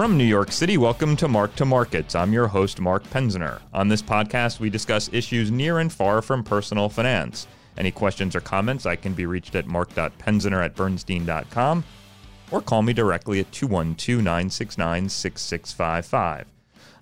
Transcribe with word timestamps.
From 0.00 0.16
New 0.16 0.24
York 0.24 0.50
City, 0.50 0.78
welcome 0.78 1.14
to 1.16 1.28
Mark 1.28 1.54
to 1.56 1.66
Markets. 1.66 2.14
I'm 2.14 2.32
your 2.32 2.46
host, 2.46 2.80
Mark 2.80 3.04
Penzner. 3.10 3.60
On 3.74 3.86
this 3.86 4.00
podcast, 4.00 4.58
we 4.58 4.70
discuss 4.70 5.10
issues 5.12 5.50
near 5.50 5.80
and 5.80 5.92
far 5.92 6.22
from 6.22 6.42
personal 6.42 6.88
finance. 6.88 7.46
Any 7.76 7.90
questions 7.90 8.34
or 8.34 8.40
comments, 8.40 8.86
I 8.86 8.96
can 8.96 9.12
be 9.12 9.26
reached 9.26 9.56
at 9.56 9.66
mark.penzner 9.66 10.64
at 10.64 10.74
bernstein.com 10.74 11.84
or 12.50 12.62
call 12.62 12.80
me 12.80 12.94
directly 12.94 13.40
at 13.40 13.52
212 13.52 14.24
969 14.24 15.10
6655. 15.10 16.46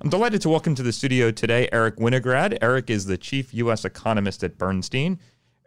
I'm 0.00 0.10
delighted 0.10 0.42
to 0.42 0.48
welcome 0.48 0.74
to 0.74 0.82
the 0.82 0.92
studio 0.92 1.30
today 1.30 1.68
Eric 1.70 1.98
Winograd. 1.98 2.58
Eric 2.60 2.90
is 2.90 3.06
the 3.06 3.16
chief 3.16 3.54
U.S. 3.54 3.84
economist 3.84 4.42
at 4.42 4.58
Bernstein. 4.58 5.20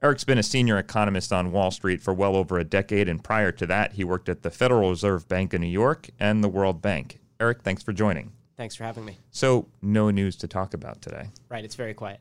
Eric's 0.03 0.25
been 0.25 0.37
a 0.37 0.43
senior 0.43 0.77
economist 0.77 1.31
on 1.31 1.53
Wall 1.53 1.71
Street 1.71 2.01
for 2.01 2.13
well 2.13 2.35
over 2.35 2.59
a 2.59 2.65
decade, 2.65 3.07
and 3.07 3.23
prior 3.23 3.53
to 3.53 3.65
that, 3.67 3.93
he 3.93 4.03
worked 4.03 4.27
at 4.27 4.41
the 4.41 4.51
Federal 4.51 4.89
Reserve 4.89 5.29
Bank 5.29 5.53
of 5.53 5.61
New 5.61 5.67
York 5.67 6.09
and 6.19 6.43
the 6.43 6.49
World 6.49 6.81
Bank. 6.81 7.19
Eric, 7.41 7.63
thanks 7.63 7.81
for 7.81 7.91
joining. 7.91 8.31
Thanks 8.55 8.75
for 8.75 8.83
having 8.83 9.03
me. 9.03 9.17
So, 9.31 9.67
no 9.81 10.11
news 10.11 10.35
to 10.37 10.47
talk 10.47 10.75
about 10.75 11.01
today. 11.01 11.29
Right, 11.49 11.65
it's 11.65 11.73
very 11.73 11.95
quiet. 11.95 12.19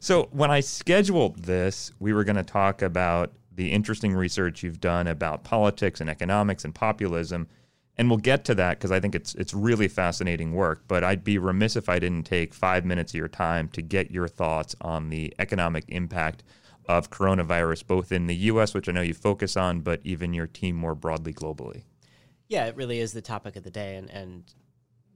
So, 0.00 0.28
when 0.32 0.50
I 0.50 0.60
scheduled 0.60 1.44
this, 1.44 1.92
we 1.98 2.12
were 2.12 2.24
going 2.24 2.36
to 2.36 2.42
talk 2.42 2.82
about 2.82 3.32
the 3.54 3.72
interesting 3.72 4.12
research 4.12 4.62
you've 4.62 4.78
done 4.78 5.06
about 5.06 5.44
politics 5.44 6.02
and 6.02 6.10
economics 6.10 6.66
and 6.66 6.74
populism. 6.74 7.48
And 7.96 8.10
we'll 8.10 8.18
get 8.18 8.44
to 8.46 8.54
that 8.56 8.78
because 8.78 8.92
I 8.92 9.00
think 9.00 9.14
it's 9.14 9.34
it's 9.34 9.54
really 9.54 9.88
fascinating 9.88 10.52
work. 10.52 10.82
But 10.86 11.04
I'd 11.04 11.24
be 11.24 11.38
remiss 11.38 11.74
if 11.74 11.88
I 11.88 11.98
didn't 11.98 12.26
take 12.26 12.52
five 12.52 12.84
minutes 12.84 13.12
of 13.12 13.16
your 13.16 13.28
time 13.28 13.68
to 13.68 13.80
get 13.80 14.10
your 14.10 14.28
thoughts 14.28 14.76
on 14.82 15.08
the 15.08 15.34
economic 15.38 15.84
impact 15.88 16.42
of 16.86 17.10
coronavirus, 17.10 17.86
both 17.86 18.12
in 18.12 18.26
the 18.26 18.36
U.S., 18.36 18.74
which 18.74 18.90
I 18.90 18.92
know 18.92 19.00
you 19.00 19.14
focus 19.14 19.56
on, 19.56 19.80
but 19.80 20.00
even 20.04 20.34
your 20.34 20.46
team 20.46 20.76
more 20.76 20.94
broadly 20.94 21.32
globally. 21.32 21.84
Yeah, 22.50 22.66
it 22.66 22.74
really 22.74 22.98
is 22.98 23.12
the 23.12 23.22
topic 23.22 23.54
of 23.54 23.62
the 23.62 23.70
day, 23.70 23.94
and, 23.94 24.10
and 24.10 24.42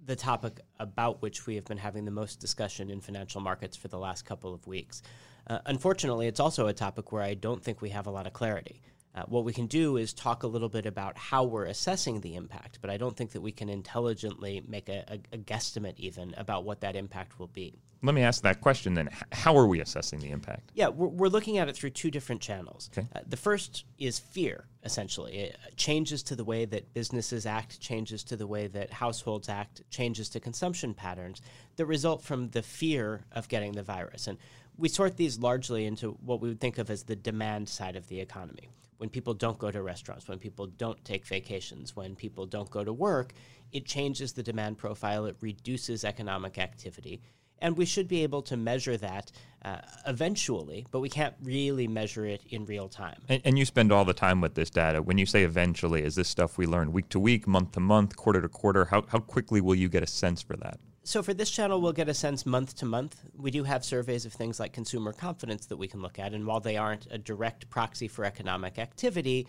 the 0.06 0.14
topic 0.14 0.60
about 0.78 1.20
which 1.20 1.48
we 1.48 1.56
have 1.56 1.64
been 1.64 1.78
having 1.78 2.04
the 2.04 2.12
most 2.12 2.38
discussion 2.38 2.90
in 2.90 3.00
financial 3.00 3.40
markets 3.40 3.76
for 3.76 3.88
the 3.88 3.98
last 3.98 4.24
couple 4.24 4.54
of 4.54 4.64
weeks. 4.68 5.02
Uh, 5.48 5.58
unfortunately, 5.66 6.28
it's 6.28 6.38
also 6.38 6.68
a 6.68 6.72
topic 6.72 7.10
where 7.10 7.24
I 7.24 7.34
don't 7.34 7.60
think 7.60 7.82
we 7.82 7.90
have 7.90 8.06
a 8.06 8.10
lot 8.12 8.28
of 8.28 8.32
clarity. 8.32 8.80
Uh, 9.16 9.24
what 9.24 9.44
we 9.44 9.52
can 9.52 9.66
do 9.66 9.96
is 9.96 10.12
talk 10.12 10.44
a 10.44 10.46
little 10.46 10.68
bit 10.68 10.86
about 10.86 11.18
how 11.18 11.42
we're 11.42 11.64
assessing 11.64 12.20
the 12.20 12.36
impact, 12.36 12.78
but 12.80 12.88
I 12.88 12.98
don't 12.98 13.16
think 13.16 13.32
that 13.32 13.40
we 13.40 13.50
can 13.50 13.68
intelligently 13.68 14.62
make 14.68 14.88
a, 14.88 15.04
a, 15.08 15.34
a 15.34 15.38
guesstimate 15.38 15.98
even 15.98 16.34
about 16.36 16.62
what 16.62 16.82
that 16.82 16.94
impact 16.94 17.40
will 17.40 17.48
be. 17.48 17.82
Let 18.04 18.14
me 18.14 18.22
ask 18.22 18.42
that 18.42 18.60
question 18.60 18.92
then. 18.92 19.08
How 19.32 19.56
are 19.56 19.66
we 19.66 19.80
assessing 19.80 20.20
the 20.20 20.30
impact? 20.30 20.70
Yeah, 20.74 20.88
we're, 20.88 21.08
we're 21.08 21.28
looking 21.28 21.56
at 21.56 21.70
it 21.70 21.74
through 21.74 21.90
two 21.90 22.10
different 22.10 22.42
channels. 22.42 22.90
Okay. 22.92 23.08
Uh, 23.16 23.20
the 23.26 23.38
first 23.38 23.86
is 23.98 24.18
fear, 24.18 24.66
essentially. 24.82 25.38
It 25.38 25.58
changes 25.76 26.22
to 26.24 26.36
the 26.36 26.44
way 26.44 26.66
that 26.66 26.92
businesses 26.92 27.46
act, 27.46 27.80
changes 27.80 28.22
to 28.24 28.36
the 28.36 28.46
way 28.46 28.66
that 28.66 28.92
households 28.92 29.48
act, 29.48 29.80
changes 29.90 30.28
to 30.30 30.40
consumption 30.40 30.92
patterns 30.92 31.40
that 31.76 31.86
result 31.86 32.22
from 32.22 32.50
the 32.50 32.62
fear 32.62 33.24
of 33.32 33.48
getting 33.48 33.72
the 33.72 33.82
virus. 33.82 34.26
And 34.26 34.36
we 34.76 34.90
sort 34.90 35.16
these 35.16 35.38
largely 35.38 35.86
into 35.86 36.10
what 36.24 36.42
we 36.42 36.48
would 36.48 36.60
think 36.60 36.76
of 36.76 36.90
as 36.90 37.04
the 37.04 37.16
demand 37.16 37.70
side 37.70 37.96
of 37.96 38.08
the 38.08 38.20
economy 38.20 38.68
when 38.98 39.08
people 39.08 39.34
don't 39.34 39.58
go 39.58 39.70
to 39.70 39.82
restaurants, 39.82 40.28
when 40.28 40.38
people 40.38 40.66
don't 40.66 41.04
take 41.04 41.26
vacations, 41.26 41.96
when 41.96 42.14
people 42.14 42.46
don't 42.46 42.70
go 42.70 42.84
to 42.84 42.92
work, 42.92 43.32
it 43.72 43.84
changes 43.84 44.32
the 44.32 44.42
demand 44.42 44.78
profile, 44.78 45.26
it 45.26 45.36
reduces 45.40 46.04
economic 46.04 46.58
activity. 46.58 47.20
And 47.60 47.76
we 47.76 47.84
should 47.84 48.08
be 48.08 48.22
able 48.22 48.42
to 48.42 48.56
measure 48.56 48.96
that 48.96 49.32
uh, 49.64 49.78
eventually, 50.06 50.86
but 50.90 51.00
we 51.00 51.08
can't 51.08 51.34
really 51.42 51.88
measure 51.88 52.26
it 52.26 52.42
in 52.50 52.66
real 52.66 52.88
time. 52.88 53.22
And, 53.28 53.40
and, 53.44 53.58
you 53.58 53.64
spend 53.64 53.92
all 53.92 54.04
the 54.04 54.12
time 54.12 54.42
with 54.42 54.54
this 54.54 54.68
data. 54.68 55.00
When 55.00 55.16
you 55.16 55.24
say 55.24 55.42
eventually, 55.42 56.02
is 56.02 56.14
this 56.14 56.28
stuff 56.28 56.58
we 56.58 56.66
learn 56.66 56.92
week 56.92 57.08
to 57.10 57.18
week, 57.18 57.46
month 57.46 57.72
to 57.72 57.80
month, 57.80 58.14
quarter 58.14 58.42
to 58.42 58.48
quarter? 58.48 58.84
How, 58.84 59.04
how 59.08 59.20
quickly 59.20 59.62
will 59.62 59.74
you 59.74 59.88
get 59.88 60.02
a 60.02 60.06
sense 60.06 60.42
for 60.42 60.56
that? 60.58 60.78
So 61.02 61.22
for 61.22 61.32
this 61.32 61.50
channel, 61.50 61.80
we'll 61.80 61.92
get 61.92 62.08
a 62.08 62.14
sense 62.14 62.44
month 62.44 62.76
to 62.76 62.86
month. 62.86 63.22
We 63.36 63.50
do 63.50 63.64
have 63.64 63.84
surveys 63.84 64.26
of 64.26 64.32
things 64.32 64.60
like 64.60 64.72
consumer 64.72 65.12
confidence 65.12 65.66
that 65.66 65.76
we 65.76 65.88
can 65.88 66.02
look 66.02 66.18
at, 66.18 66.34
and 66.34 66.46
while 66.46 66.60
they 66.60 66.76
aren't 66.76 67.06
a 67.10 67.18
direct 67.18 67.70
proxy 67.70 68.08
for 68.08 68.24
economic 68.24 68.78
activity, 68.78 69.46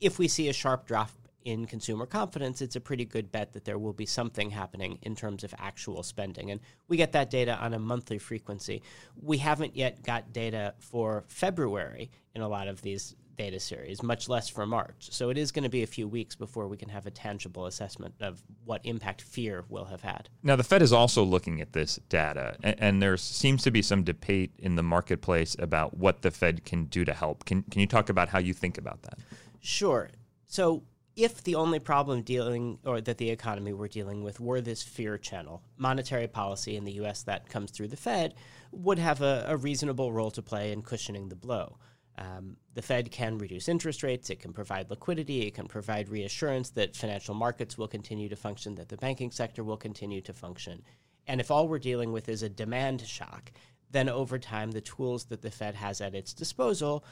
if 0.00 0.18
we 0.18 0.28
see 0.28 0.48
a 0.48 0.52
sharp 0.52 0.86
drop 0.86 1.10
in 1.46 1.64
consumer 1.64 2.06
confidence, 2.06 2.60
it's 2.60 2.74
a 2.74 2.80
pretty 2.80 3.04
good 3.04 3.30
bet 3.30 3.52
that 3.52 3.64
there 3.64 3.78
will 3.78 3.92
be 3.92 4.04
something 4.04 4.50
happening 4.50 4.98
in 5.02 5.14
terms 5.14 5.44
of 5.44 5.54
actual 5.58 6.02
spending. 6.02 6.50
And 6.50 6.60
we 6.88 6.96
get 6.96 7.12
that 7.12 7.30
data 7.30 7.56
on 7.56 7.72
a 7.72 7.78
monthly 7.78 8.18
frequency. 8.18 8.82
We 9.22 9.38
haven't 9.38 9.76
yet 9.76 10.02
got 10.02 10.32
data 10.32 10.74
for 10.80 11.24
February 11.28 12.10
in 12.34 12.42
a 12.42 12.48
lot 12.48 12.66
of 12.66 12.82
these 12.82 13.14
data 13.36 13.60
series, 13.60 14.02
much 14.02 14.28
less 14.28 14.48
for 14.48 14.66
March. 14.66 15.08
So 15.12 15.30
it 15.30 15.38
is 15.38 15.52
going 15.52 15.62
to 15.62 15.70
be 15.70 15.84
a 15.84 15.86
few 15.86 16.08
weeks 16.08 16.34
before 16.34 16.66
we 16.66 16.76
can 16.76 16.88
have 16.88 17.06
a 17.06 17.12
tangible 17.12 17.66
assessment 17.66 18.14
of 18.20 18.42
what 18.64 18.80
impact 18.84 19.22
fear 19.22 19.64
will 19.68 19.84
have 19.84 20.00
had. 20.00 20.28
Now, 20.42 20.56
the 20.56 20.64
Fed 20.64 20.82
is 20.82 20.92
also 20.92 21.22
looking 21.22 21.60
at 21.60 21.74
this 21.74 22.00
data, 22.08 22.56
and, 22.64 22.74
and 22.78 23.02
there 23.02 23.16
seems 23.16 23.62
to 23.62 23.70
be 23.70 23.82
some 23.82 24.02
debate 24.02 24.50
in 24.58 24.74
the 24.74 24.82
marketplace 24.82 25.54
about 25.60 25.96
what 25.96 26.22
the 26.22 26.32
Fed 26.32 26.64
can 26.64 26.86
do 26.86 27.04
to 27.04 27.14
help. 27.14 27.44
Can, 27.44 27.62
can 27.64 27.80
you 27.80 27.86
talk 27.86 28.08
about 28.08 28.30
how 28.30 28.40
you 28.40 28.52
think 28.52 28.78
about 28.78 29.02
that? 29.02 29.18
Sure. 29.60 30.10
So 30.48 30.82
if 31.16 31.42
the 31.42 31.54
only 31.54 31.78
problem 31.78 32.20
dealing 32.20 32.78
or 32.84 33.00
that 33.00 33.16
the 33.16 33.30
economy 33.30 33.72
were 33.72 33.88
dealing 33.88 34.22
with 34.22 34.38
were 34.38 34.60
this 34.60 34.82
fear 34.82 35.16
channel, 35.16 35.62
monetary 35.78 36.28
policy 36.28 36.76
in 36.76 36.84
the 36.84 36.92
US 36.92 37.22
that 37.22 37.48
comes 37.48 37.70
through 37.70 37.88
the 37.88 37.96
Fed 37.96 38.34
would 38.70 38.98
have 38.98 39.22
a, 39.22 39.46
a 39.48 39.56
reasonable 39.56 40.12
role 40.12 40.30
to 40.30 40.42
play 40.42 40.72
in 40.72 40.82
cushioning 40.82 41.28
the 41.28 41.36
blow. 41.36 41.78
Um, 42.18 42.56
the 42.74 42.82
Fed 42.82 43.10
can 43.10 43.38
reduce 43.38 43.68
interest 43.68 44.02
rates, 44.02 44.30
it 44.30 44.40
can 44.40 44.52
provide 44.52 44.90
liquidity, 44.90 45.46
it 45.46 45.54
can 45.54 45.66
provide 45.66 46.08
reassurance 46.08 46.70
that 46.70 46.96
financial 46.96 47.34
markets 47.34 47.76
will 47.76 47.88
continue 47.88 48.28
to 48.28 48.36
function, 48.36 48.74
that 48.76 48.88
the 48.88 48.96
banking 48.96 49.30
sector 49.30 49.64
will 49.64 49.76
continue 49.76 50.20
to 50.22 50.32
function. 50.32 50.82
And 51.26 51.40
if 51.40 51.50
all 51.50 51.68
we're 51.68 51.78
dealing 51.78 52.12
with 52.12 52.28
is 52.28 52.42
a 52.42 52.48
demand 52.48 53.02
shock, 53.02 53.52
then 53.90 54.08
over 54.08 54.38
time, 54.38 54.70
the 54.70 54.80
tools 54.80 55.26
that 55.26 55.42
the 55.42 55.50
Fed 55.50 55.74
has 55.74 56.00
at 56.00 56.14
its 56.14 56.32
disposal, 56.32 57.04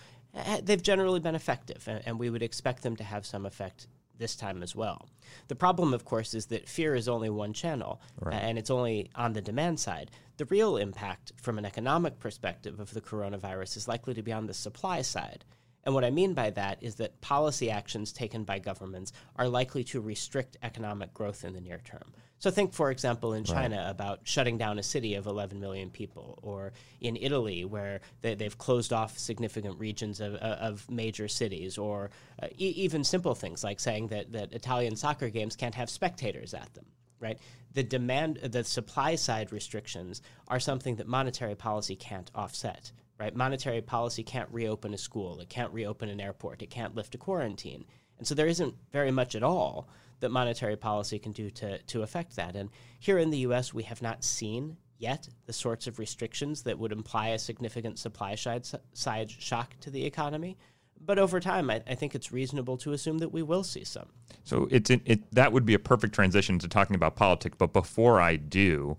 they've 0.62 0.82
generally 0.82 1.20
been 1.20 1.34
effective, 1.34 1.88
and 2.04 2.18
we 2.18 2.30
would 2.30 2.42
expect 2.42 2.82
them 2.82 2.96
to 2.96 3.04
have 3.04 3.26
some 3.26 3.46
effect 3.46 3.86
this 4.18 4.36
time 4.36 4.62
as 4.62 4.76
well. 4.76 5.08
The 5.48 5.56
problem, 5.56 5.92
of 5.92 6.04
course, 6.04 6.34
is 6.34 6.46
that 6.46 6.68
fear 6.68 6.94
is 6.94 7.08
only 7.08 7.30
one 7.30 7.52
channel, 7.52 8.00
right. 8.20 8.34
and 8.34 8.58
it's 8.58 8.70
only 8.70 9.10
on 9.14 9.32
the 9.32 9.42
demand 9.42 9.80
side. 9.80 10.10
The 10.36 10.44
real 10.46 10.76
impact 10.76 11.32
from 11.36 11.58
an 11.58 11.64
economic 11.64 12.18
perspective 12.18 12.80
of 12.80 12.92
the 12.94 13.00
coronavirus 13.00 13.76
is 13.76 13.88
likely 13.88 14.14
to 14.14 14.22
be 14.22 14.32
on 14.32 14.46
the 14.46 14.54
supply 14.54 15.02
side. 15.02 15.44
And 15.84 15.94
what 15.94 16.04
I 16.04 16.10
mean 16.10 16.32
by 16.34 16.50
that 16.50 16.82
is 16.82 16.94
that 16.96 17.20
policy 17.20 17.70
actions 17.70 18.12
taken 18.12 18.44
by 18.44 18.58
governments 18.58 19.12
are 19.36 19.48
likely 19.48 19.84
to 19.84 20.00
restrict 20.00 20.56
economic 20.62 21.12
growth 21.12 21.44
in 21.44 21.52
the 21.52 21.60
near 21.60 21.80
term. 21.84 22.12
So 22.44 22.50
think, 22.50 22.74
for 22.74 22.90
example, 22.90 23.32
in 23.32 23.42
China 23.42 23.78
right. 23.78 23.90
about 23.90 24.20
shutting 24.24 24.58
down 24.58 24.78
a 24.78 24.82
city 24.82 25.14
of 25.14 25.26
11 25.26 25.58
million 25.58 25.88
people, 25.88 26.38
or 26.42 26.74
in 27.00 27.16
Italy 27.16 27.64
where 27.64 28.02
they, 28.20 28.36
have 28.38 28.58
closed 28.58 28.92
off 28.92 29.16
significant 29.16 29.80
regions 29.80 30.20
of, 30.20 30.34
uh, 30.34 30.58
of 30.60 30.90
major 30.90 31.26
cities, 31.26 31.78
or 31.78 32.10
uh, 32.42 32.48
e- 32.58 32.74
even 32.76 33.02
simple 33.02 33.34
things 33.34 33.64
like 33.64 33.80
saying 33.80 34.08
that, 34.08 34.30
that 34.32 34.52
Italian 34.52 34.94
soccer 34.94 35.30
games 35.30 35.56
can't 35.56 35.74
have 35.74 35.88
spectators 35.88 36.52
at 36.52 36.74
them. 36.74 36.84
Right, 37.18 37.38
the 37.72 37.82
demand, 37.82 38.36
the 38.36 38.62
supply 38.62 39.14
side 39.14 39.50
restrictions 39.50 40.20
are 40.46 40.60
something 40.60 40.96
that 40.96 41.08
monetary 41.08 41.54
policy 41.54 41.96
can't 41.96 42.30
offset 42.34 42.92
right? 43.16 43.34
Monetary 43.34 43.80
policy 43.80 44.24
can't 44.24 44.50
reopen 44.50 44.92
a 44.92 44.98
school, 44.98 45.40
it 45.40 45.48
can't 45.48 45.72
reopen 45.72 46.10
an 46.10 46.20
airport, 46.20 46.60
it 46.60 46.68
can't 46.68 46.96
lift 46.96 47.14
a 47.14 47.18
quarantine. 47.18 47.86
And 48.18 48.26
so 48.26 48.34
there 48.34 48.48
isn't 48.48 48.74
very 48.92 49.12
much 49.12 49.34
at 49.34 49.44
all 49.44 49.88
that 50.24 50.30
monetary 50.30 50.76
policy 50.76 51.18
can 51.18 51.32
do 51.32 51.50
to, 51.50 51.78
to 51.78 52.02
affect 52.02 52.36
that. 52.36 52.56
And 52.56 52.70
here 52.98 53.18
in 53.18 53.28
the 53.28 53.38
US, 53.38 53.74
we 53.74 53.82
have 53.84 54.00
not 54.00 54.24
seen 54.24 54.78
yet 54.98 55.28
the 55.44 55.52
sorts 55.52 55.86
of 55.86 55.98
restrictions 55.98 56.62
that 56.62 56.78
would 56.78 56.92
imply 56.92 57.28
a 57.28 57.38
significant 57.38 57.98
supply 57.98 58.34
side, 58.34 58.66
side 58.94 59.30
shock 59.30 59.78
to 59.80 59.90
the 59.90 60.04
economy. 60.06 60.56
But 61.04 61.18
over 61.18 61.40
time, 61.40 61.68
I, 61.68 61.82
I, 61.86 61.94
think 61.94 62.14
it's 62.14 62.32
reasonable 62.32 62.78
to 62.78 62.94
assume 62.94 63.18
that 63.18 63.28
we 63.28 63.42
will 63.42 63.64
see 63.64 63.84
some. 63.84 64.08
So 64.44 64.66
it's 64.70 64.88
it, 64.88 65.30
that 65.34 65.52
would 65.52 65.66
be 65.66 65.74
a 65.74 65.78
perfect 65.78 66.14
transition 66.14 66.58
to 66.60 66.68
talking 66.68 66.96
about 66.96 67.16
politics. 67.16 67.56
But 67.58 67.74
before 67.74 68.22
I 68.22 68.36
do, 68.36 68.96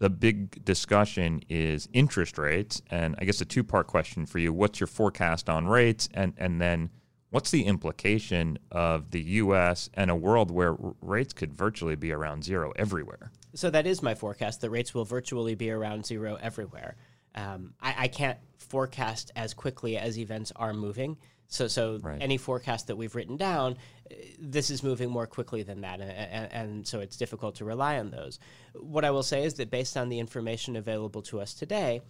the 0.00 0.10
big 0.10 0.64
discussion 0.64 1.44
is 1.48 1.88
interest 1.92 2.36
rates. 2.36 2.82
And 2.90 3.14
I 3.20 3.24
guess 3.24 3.40
a 3.40 3.44
two 3.44 3.62
part 3.62 3.86
question 3.86 4.26
for 4.26 4.40
you 4.40 4.52
what's 4.52 4.80
your 4.80 4.88
forecast 4.88 5.48
on 5.48 5.68
rates? 5.68 6.08
And, 6.14 6.32
and 6.36 6.60
then 6.60 6.90
what's 7.34 7.50
the 7.50 7.64
implication 7.64 8.56
of 8.70 9.10
the 9.10 9.20
US 9.22 9.90
and 9.94 10.08
a 10.08 10.14
world 10.14 10.52
where 10.52 10.76
rates 11.02 11.32
could 11.32 11.52
virtually 11.52 11.96
be 11.96 12.12
around 12.12 12.44
zero 12.44 12.72
everywhere? 12.76 13.32
So 13.54 13.70
that 13.70 13.88
is 13.88 14.04
my 14.04 14.14
forecast. 14.14 14.60
The 14.60 14.70
rates 14.70 14.94
will 14.94 15.04
virtually 15.04 15.56
be 15.56 15.72
around 15.72 16.06
zero 16.06 16.38
everywhere. 16.40 16.94
Um, 17.34 17.74
I, 17.80 17.94
I, 17.98 18.08
can't 18.08 18.38
forecast 18.58 19.32
as 19.34 19.52
quickly 19.52 19.98
as 19.98 20.16
events 20.16 20.52
are 20.54 20.72
moving. 20.72 21.16
So, 21.48 21.66
so 21.66 21.98
right. 22.04 22.22
any 22.22 22.36
forecast 22.36 22.86
that 22.86 22.94
we've 22.94 23.16
written 23.16 23.36
down, 23.36 23.78
this 24.38 24.70
is 24.70 24.84
moving 24.84 25.10
more 25.10 25.26
quickly 25.26 25.64
than 25.64 25.80
that, 25.80 26.00
and, 26.00 26.12
and, 26.12 26.52
and, 26.52 26.86
so 26.86 27.00
it's 27.00 27.16
difficult 27.16 27.56
to 27.56 27.64
rely 27.64 27.98
on 27.98 28.12
those. 28.12 28.38
What 28.74 29.04
I 29.04 29.10
will 29.10 29.24
say 29.24 29.42
is 29.42 29.54
that 29.54 29.72
based 29.72 29.96
on 29.96 30.08
the 30.08 30.20
information 30.20 30.76
available 30.76 31.22
to 31.22 31.40
us 31.40 31.52
today, 31.52 32.00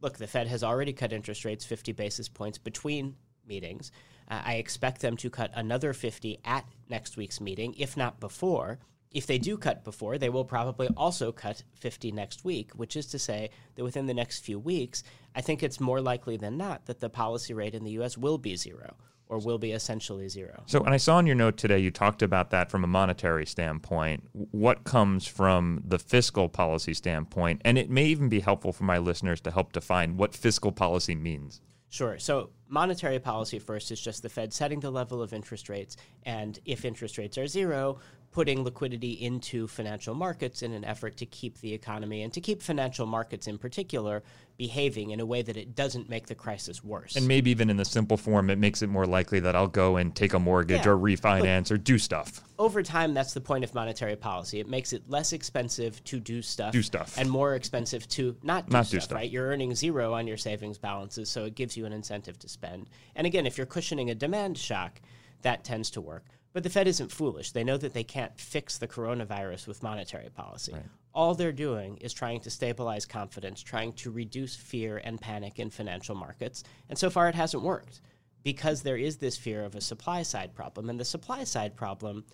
look, 0.00 0.18
the 0.18 0.28
Fed 0.28 0.46
has 0.46 0.62
already 0.62 0.92
cut 0.92 1.12
interest 1.12 1.44
rates 1.44 1.64
50 1.64 1.90
basis 1.90 2.28
points 2.28 2.58
between 2.58 3.16
meetings. 3.46 3.90
Uh, 4.28 4.42
I 4.44 4.54
expect 4.54 5.00
them 5.00 5.16
to 5.18 5.30
cut 5.30 5.50
another 5.54 5.92
50 5.92 6.38
at 6.44 6.64
next 6.88 7.16
week's 7.16 7.40
meeting, 7.40 7.74
if 7.78 7.96
not 7.96 8.20
before. 8.20 8.78
if 9.14 9.26
they 9.26 9.38
do 9.38 9.56
cut 9.58 9.84
before, 9.84 10.18
they 10.18 10.30
will 10.30 10.44
probably 10.44 10.88
also 10.96 11.32
cut 11.32 11.62
50 11.78 12.12
next 12.12 12.44
week, 12.44 12.72
which 12.72 12.96
is 12.96 13.06
to 13.06 13.18
say 13.18 13.50
that 13.74 13.84
within 13.84 14.06
the 14.06 14.14
next 14.14 14.40
few 14.44 14.58
weeks, 14.58 15.02
I 15.34 15.40
think 15.42 15.62
it's 15.62 15.80
more 15.80 16.00
likely 16.00 16.36
than 16.36 16.56
not 16.56 16.86
that 16.86 17.00
the 17.00 17.10
policy 17.10 17.52
rate 17.54 17.74
in 17.74 17.84
the 17.84 17.90
US 17.92 18.16
will 18.16 18.38
be 18.38 18.56
zero 18.56 18.96
or 19.28 19.38
will 19.38 19.58
be 19.58 19.72
essentially 19.72 20.28
zero. 20.28 20.62
So, 20.66 20.82
and 20.82 20.92
I 20.92 20.98
saw 20.98 21.18
in 21.18 21.26
your 21.26 21.34
note 21.34 21.56
today 21.56 21.78
you 21.78 21.90
talked 21.90 22.22
about 22.22 22.50
that 22.50 22.70
from 22.70 22.84
a 22.84 22.86
monetary 22.86 23.46
standpoint. 23.46 24.24
What 24.32 24.84
comes 24.84 25.26
from 25.26 25.82
the 25.86 25.98
fiscal 25.98 26.48
policy 26.48 26.92
standpoint? 26.92 27.62
And 27.64 27.78
it 27.78 27.88
may 27.88 28.06
even 28.06 28.28
be 28.28 28.40
helpful 28.40 28.72
for 28.72 28.84
my 28.84 28.98
listeners 28.98 29.40
to 29.42 29.50
help 29.50 29.72
define 29.72 30.16
what 30.16 30.34
fiscal 30.34 30.72
policy 30.72 31.14
means. 31.14 31.62
Sure. 31.92 32.18
So, 32.18 32.48
monetary 32.70 33.18
policy 33.18 33.58
first 33.58 33.90
is 33.90 34.00
just 34.00 34.22
the 34.22 34.30
Fed 34.30 34.54
setting 34.54 34.80
the 34.80 34.90
level 34.90 35.20
of 35.20 35.34
interest 35.34 35.68
rates. 35.68 35.98
And 36.24 36.58
if 36.64 36.86
interest 36.86 37.18
rates 37.18 37.36
are 37.36 37.46
zero, 37.46 37.98
putting 38.32 38.64
liquidity 38.64 39.12
into 39.12 39.68
financial 39.68 40.14
markets 40.14 40.62
in 40.62 40.72
an 40.72 40.84
effort 40.84 41.18
to 41.18 41.26
keep 41.26 41.58
the 41.60 41.72
economy 41.72 42.22
and 42.22 42.32
to 42.32 42.40
keep 42.40 42.62
financial 42.62 43.06
markets 43.06 43.46
in 43.46 43.58
particular 43.58 44.22
behaving 44.56 45.10
in 45.10 45.20
a 45.20 45.26
way 45.26 45.42
that 45.42 45.56
it 45.56 45.74
doesn't 45.74 46.08
make 46.08 46.26
the 46.26 46.34
crisis 46.34 46.82
worse. 46.82 47.14
And 47.14 47.28
maybe 47.28 47.50
even 47.50 47.68
in 47.68 47.76
the 47.76 47.84
simple 47.84 48.16
form, 48.16 48.48
it 48.48 48.58
makes 48.58 48.80
it 48.82 48.86
more 48.88 49.06
likely 49.06 49.40
that 49.40 49.54
I'll 49.54 49.66
go 49.68 49.96
and 49.98 50.14
take 50.14 50.32
a 50.32 50.38
mortgage 50.38 50.86
Yeah. 50.86 50.92
or 50.92 50.96
refinance 50.96 51.70
or 51.70 51.76
do 51.76 51.98
stuff. 51.98 52.42
Over 52.58 52.82
time, 52.82 53.12
that's 53.12 53.34
the 53.34 53.40
point 53.40 53.64
of 53.64 53.74
monetary 53.74 54.16
policy. 54.16 54.60
It 54.60 54.68
makes 54.68 54.92
it 54.94 55.02
less 55.08 55.32
expensive 55.32 56.02
to 56.04 56.18
do 56.18 56.40
stuff, 56.40 56.72
Do 56.72 56.82
stuff. 56.82 57.18
and 57.18 57.28
more 57.28 57.54
expensive 57.54 58.08
to 58.10 58.36
not 58.42 58.66
do, 58.66 58.72
Not 58.72 58.86
stuff, 58.86 58.90
do 59.00 59.00
stuff. 59.04 59.16
Right? 59.16 59.30
You're 59.30 59.48
earning 59.48 59.74
zero 59.74 60.14
on 60.14 60.26
your 60.26 60.36
savings 60.38 60.78
balances, 60.78 61.28
so 61.28 61.44
it 61.44 61.54
gives 61.54 61.76
you 61.76 61.84
an 61.84 61.92
incentive 61.92 62.38
to 62.38 62.48
spend. 62.48 62.88
And 63.14 63.26
again, 63.26 63.46
if 63.46 63.58
you're 63.58 63.66
cushioning 63.66 64.10
a 64.10 64.14
demand 64.14 64.56
shock, 64.56 65.00
that 65.42 65.64
tends 65.64 65.90
to 65.90 66.00
work. 66.00 66.24
But 66.52 66.62
the 66.62 66.70
Fed 66.70 66.86
isn't 66.86 67.10
foolish. 67.10 67.52
They 67.52 67.64
know 67.64 67.78
that 67.78 67.94
they 67.94 68.04
can't 68.04 68.38
fix 68.38 68.78
the 68.78 68.88
coronavirus 68.88 69.66
with 69.66 69.82
monetary 69.82 70.28
policy. 70.28 70.74
All 71.14 71.34
they're 71.34 71.52
doing 71.52 71.96
is 71.98 72.12
trying 72.12 72.40
to 72.40 72.50
stabilize 72.50 73.06
confidence, 73.06 73.62
trying 73.62 73.94
to 73.94 74.10
reduce 74.10 74.54
fear 74.54 75.00
and 75.02 75.20
panic 75.20 75.58
in 75.58 75.70
financial 75.70 76.14
markets. 76.14 76.62
And 76.88 76.98
so 76.98 77.10
far, 77.10 77.28
it 77.28 77.34
hasn't 77.34 77.62
worked 77.62 78.00
because 78.42 78.82
there 78.82 78.96
is 78.96 79.16
this 79.18 79.36
fear 79.36 79.64
of 79.64 79.74
a 79.74 79.80
supply 79.80 80.22
side 80.22 80.54
problem. 80.54 80.90
And 80.90 80.98
the 80.98 81.04
supply 81.04 81.44
side 81.44 81.76
problem 81.76 82.24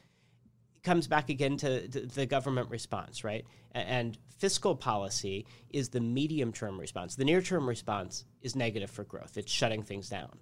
comes 0.82 1.06
back 1.06 1.28
again 1.28 1.56
to 1.58 1.86
th- 1.88 2.08
the 2.10 2.26
government 2.26 2.70
response, 2.70 3.24
right? 3.24 3.44
And 3.72 4.16
fiscal 4.38 4.74
policy 4.74 5.46
is 5.70 5.90
the 5.90 6.00
medium 6.00 6.52
term 6.52 6.78
response. 6.78 7.16
The 7.16 7.24
near 7.24 7.42
term 7.42 7.68
response 7.68 8.24
is 8.42 8.56
negative 8.56 8.90
for 8.90 9.04
growth, 9.04 9.36
it's 9.36 9.52
shutting 9.52 9.82
things 9.82 10.08
down, 10.08 10.38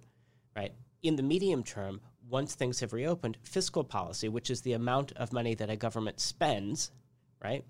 right? 0.55 0.73
In 1.03 1.15
the 1.15 1.23
medium 1.23 1.63
term, 1.63 2.01
once 2.29 2.55
things 2.55 2.79
have 2.79 2.93
reopened, 2.93 3.37
fiscal 3.43 3.83
policy, 3.83 4.29
which 4.29 4.49
is 4.49 4.61
the 4.61 4.73
amount 4.73 5.11
of 5.13 5.33
money 5.33 5.55
that 5.55 5.69
a 5.69 5.75
government 5.75 6.19
spends, 6.19 6.91
right, 7.43 7.63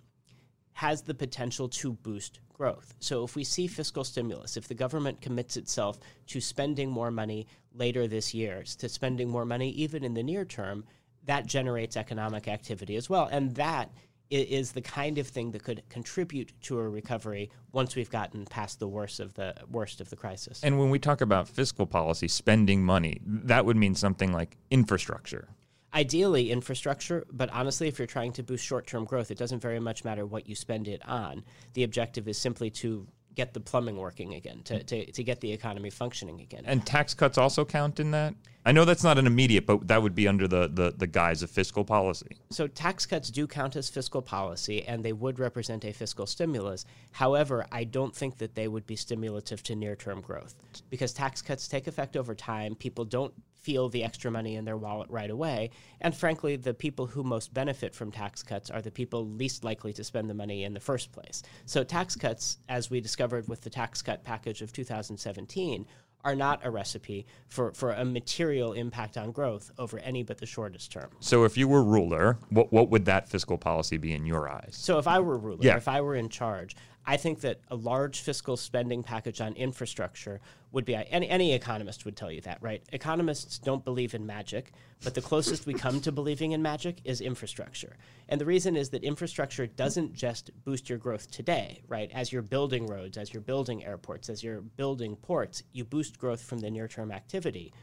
has 0.74 1.02
the 1.02 1.14
potential 1.14 1.68
to 1.68 1.94
boost 1.94 2.40
growth. 2.54 2.94
So 3.00 3.24
if 3.24 3.36
we 3.36 3.44
see 3.44 3.68
fiscal 3.68 4.04
stimulus, 4.04 4.58
if 4.58 4.68
the 4.68 4.74
government 4.74 5.22
commits 5.22 5.58
itself 5.58 6.00
to 6.28 6.42
spending 6.42 6.90
more 6.90 7.12
money 7.12 7.48
later 7.74 8.08
this 8.08 8.34
year, 8.34 8.64
to 8.80 8.90
spending 8.90 9.30
more 9.30 9.46
money 9.46 9.70
even 9.72 10.04
in 10.04 10.14
the 10.14 10.24
near 10.24 10.46
term, 10.46 10.84
that 11.26 11.46
generates 11.46 11.98
economic 11.98 12.48
activity 12.48 12.96
as 12.96 13.10
well. 13.10 13.28
And 13.32 13.56
that 13.56 13.92
is 14.30 14.74
the 14.74 14.82
kind 14.82 15.18
of 15.18 15.28
thing 15.28 15.52
that 15.52 15.64
could 15.64 15.84
contribute 15.90 16.52
to 16.64 16.80
a 16.80 16.90
recovery 16.90 17.50
once 17.72 17.96
we've 17.96 18.10
gotten 18.10 18.46
past 18.46 18.80
the 18.80 18.88
worst 18.88 19.20
of 19.20 19.34
the 19.36 19.54
worst 19.72 20.02
of 20.02 20.10
the 20.10 20.16
crisis. 20.16 20.62
And 20.64 20.78
when 20.78 20.90
we 20.90 21.00
talk 21.00 21.22
about 21.22 21.48
fiscal 21.48 21.86
policy, 21.86 22.28
spending 22.28 22.84
money, 22.84 23.22
that 23.26 23.66
would 23.66 23.78
mean 23.78 23.96
something 23.96 24.34
like 24.34 24.58
infrastructure. 24.70 25.48
ideally 25.94 26.52
infrastructure, 26.52 27.26
but 27.32 27.50
honestly, 27.52 27.88
if 27.88 27.98
you're 27.98 28.06
trying 28.06 28.32
to 28.34 28.44
boost 28.44 28.64
short 28.64 28.86
term 28.88 29.06
growth, 29.06 29.32
it 29.32 29.38
doesn't 29.38 29.62
very 29.62 29.80
much 29.80 30.04
matter 30.04 30.26
what 30.26 30.48
you 30.48 30.56
spend 30.56 30.88
it 30.88 31.02
on. 31.08 31.44
The 31.74 31.84
objective 31.84 32.28
is 32.28 32.38
simply 32.38 32.70
to 32.72 33.08
get 33.38 33.54
the 33.54 33.60
plumbing 33.60 33.98
working 33.98 34.34
again, 34.34 34.62
to, 34.64 34.84
to, 34.84 35.12
to 35.12 35.24
get 35.24 35.40
the 35.40 35.54
economy 35.54 35.92
functioning 35.92 36.42
again. 36.42 36.64
And 36.66 36.84
tax 36.86 37.14
cuts 37.14 37.38
also 37.38 37.64
count 37.64 38.00
in 38.00 38.10
that? 38.12 38.34
I 38.66 38.72
know 38.74 38.84
that's 38.84 39.04
not 39.04 39.18
an 39.18 39.28
immediate, 39.28 39.66
but 39.66 39.88
that 39.88 40.02
would 40.02 40.16
be 40.16 40.28
under 40.28 40.48
the, 40.48 40.68
the, 40.68 40.92
the 40.98 41.08
guise 41.08 41.44
of 41.44 41.50
fiscal 41.50 41.86
policy. 41.86 42.36
So 42.50 42.68
tax 42.68 43.06
cuts 43.06 43.30
do 43.30 43.46
count 43.48 43.76
as 43.76 43.90
fiscal 43.90 44.22
policy, 44.22 44.84
and 44.84 45.06
they 45.06 45.14
would 45.14 45.40
represent 45.40 45.86
a 45.86 45.94
fiscal 45.94 46.26
stimulus. 46.26 46.84
However, 47.12 47.66
I 47.72 47.86
don't 47.86 48.14
think 48.14 48.40
that 48.40 48.56
they 48.56 48.68
would 48.68 48.86
be 48.88 48.96
stimulative 48.96 49.62
to 49.64 49.76
near-term 49.76 50.20
growth 50.22 50.56
because 50.90 51.14
tax 51.14 51.42
cuts 51.42 51.68
take 51.68 51.88
effect 51.88 52.18
over 52.18 52.34
time. 52.34 52.76
People 52.76 53.06
don't 53.06 53.34
feel 53.60 53.90
the 53.90 54.04
extra 54.04 54.32
money 54.32 54.56
in 54.56 54.66
their 54.66 54.78
wallet 54.78 55.10
right 55.10 55.30
away, 55.30 55.70
and 56.02 56.16
frankly, 56.16 56.56
the 56.56 56.74
people 56.74 57.06
who 57.08 57.24
most 57.24 57.54
benefit 57.54 57.94
from 57.94 58.12
tax 58.12 58.44
cuts 58.44 58.70
are 58.70 58.82
the 58.82 58.92
people 58.92 59.26
least 59.28 59.64
likely 59.64 59.92
to 59.94 60.04
spend 60.04 60.30
the 60.30 60.34
money 60.34 60.64
in 60.64 60.74
the 60.74 60.80
first 60.80 61.12
place. 61.12 61.44
So 61.66 61.84
tax 61.84 62.16
cuts, 62.16 62.58
as 62.70 62.90
we 62.90 63.02
discovered 63.02 63.48
with 63.48 63.62
the 63.62 63.70
tax 63.70 64.02
cut 64.02 64.24
package 64.24 64.62
of 64.62 64.72
2017, 64.72 65.86
are 66.24 66.36
not 66.36 66.66
a 66.66 66.70
recipe 66.70 67.26
for, 67.48 67.72
for 67.74 67.92
a 67.94 68.04
material 68.04 68.74
impact 68.74 69.18
on 69.18 69.32
growth 69.32 69.72
over 69.78 70.00
any 70.00 70.24
but 70.24 70.38
the 70.40 70.46
shortest 70.46 70.92
term. 70.92 71.10
So 71.20 71.44
if 71.46 71.56
you 71.58 71.68
were 71.68 71.84
ruler, 71.84 72.38
what, 72.50 72.74
what 72.74 72.90
would 72.90 73.06
that 73.06 73.30
fiscal 73.30 73.58
policy 73.58 73.98
be 73.98 74.14
in 74.14 74.26
your 74.26 74.50
eyes? 74.50 74.72
So 74.78 74.98
if 74.98 75.08
I 75.08 75.20
were 75.20 75.38
ruler, 75.38 75.60
Yeah. 75.62 75.78
if 75.78 75.88
I 75.88 76.02
were 76.02 76.16
in 76.16 76.28
charge, 76.30 76.76
I 77.10 77.16
think 77.16 77.40
that 77.40 77.62
a 77.70 77.76
large 77.76 78.20
fiscal 78.20 78.58
spending 78.58 79.02
package 79.02 79.40
on 79.40 79.54
infrastructure 79.54 80.42
would 80.74 80.84
be 80.84 80.94
any 80.94 81.30
any 81.30 81.54
economist 81.54 82.04
would 82.04 82.18
tell 82.18 82.30
you 82.30 82.42
that, 82.42 82.62
right? 82.62 82.84
Economists 82.92 83.60
don't 83.60 83.86
believe 83.86 84.14
in 84.14 84.26
magic, 84.26 84.74
but 85.06 85.14
the 85.14 85.22
closest 85.22 85.66
we 85.66 85.74
come 85.74 86.02
to 86.02 86.12
believing 86.12 86.52
in 86.52 86.62
magic 86.62 86.98
is 87.06 87.22
infrastructure. 87.22 87.96
And 88.28 88.42
the 88.42 88.46
reason 88.46 88.76
is 88.76 88.90
that 88.90 89.06
infrastructure 89.06 89.68
doesn't 89.68 90.16
just 90.16 90.52
boost 90.66 90.90
your 90.90 90.98
growth 90.98 91.32
today, 91.32 91.82
right? 91.88 92.12
As 92.14 92.34
you're 92.34 92.42
building 92.42 92.88
roads, 92.88 93.18
as 93.18 93.34
you're 93.34 93.42
building 93.42 93.86
airports, 93.86 94.30
as 94.30 94.44
you're 94.44 94.60
building 94.60 95.16
ports, 95.16 95.64
you 95.72 95.86
boost 95.86 96.20
growth 96.20 96.42
from 96.42 96.60
the 96.60 96.70
near-term 96.70 97.14
activity, 97.14 97.74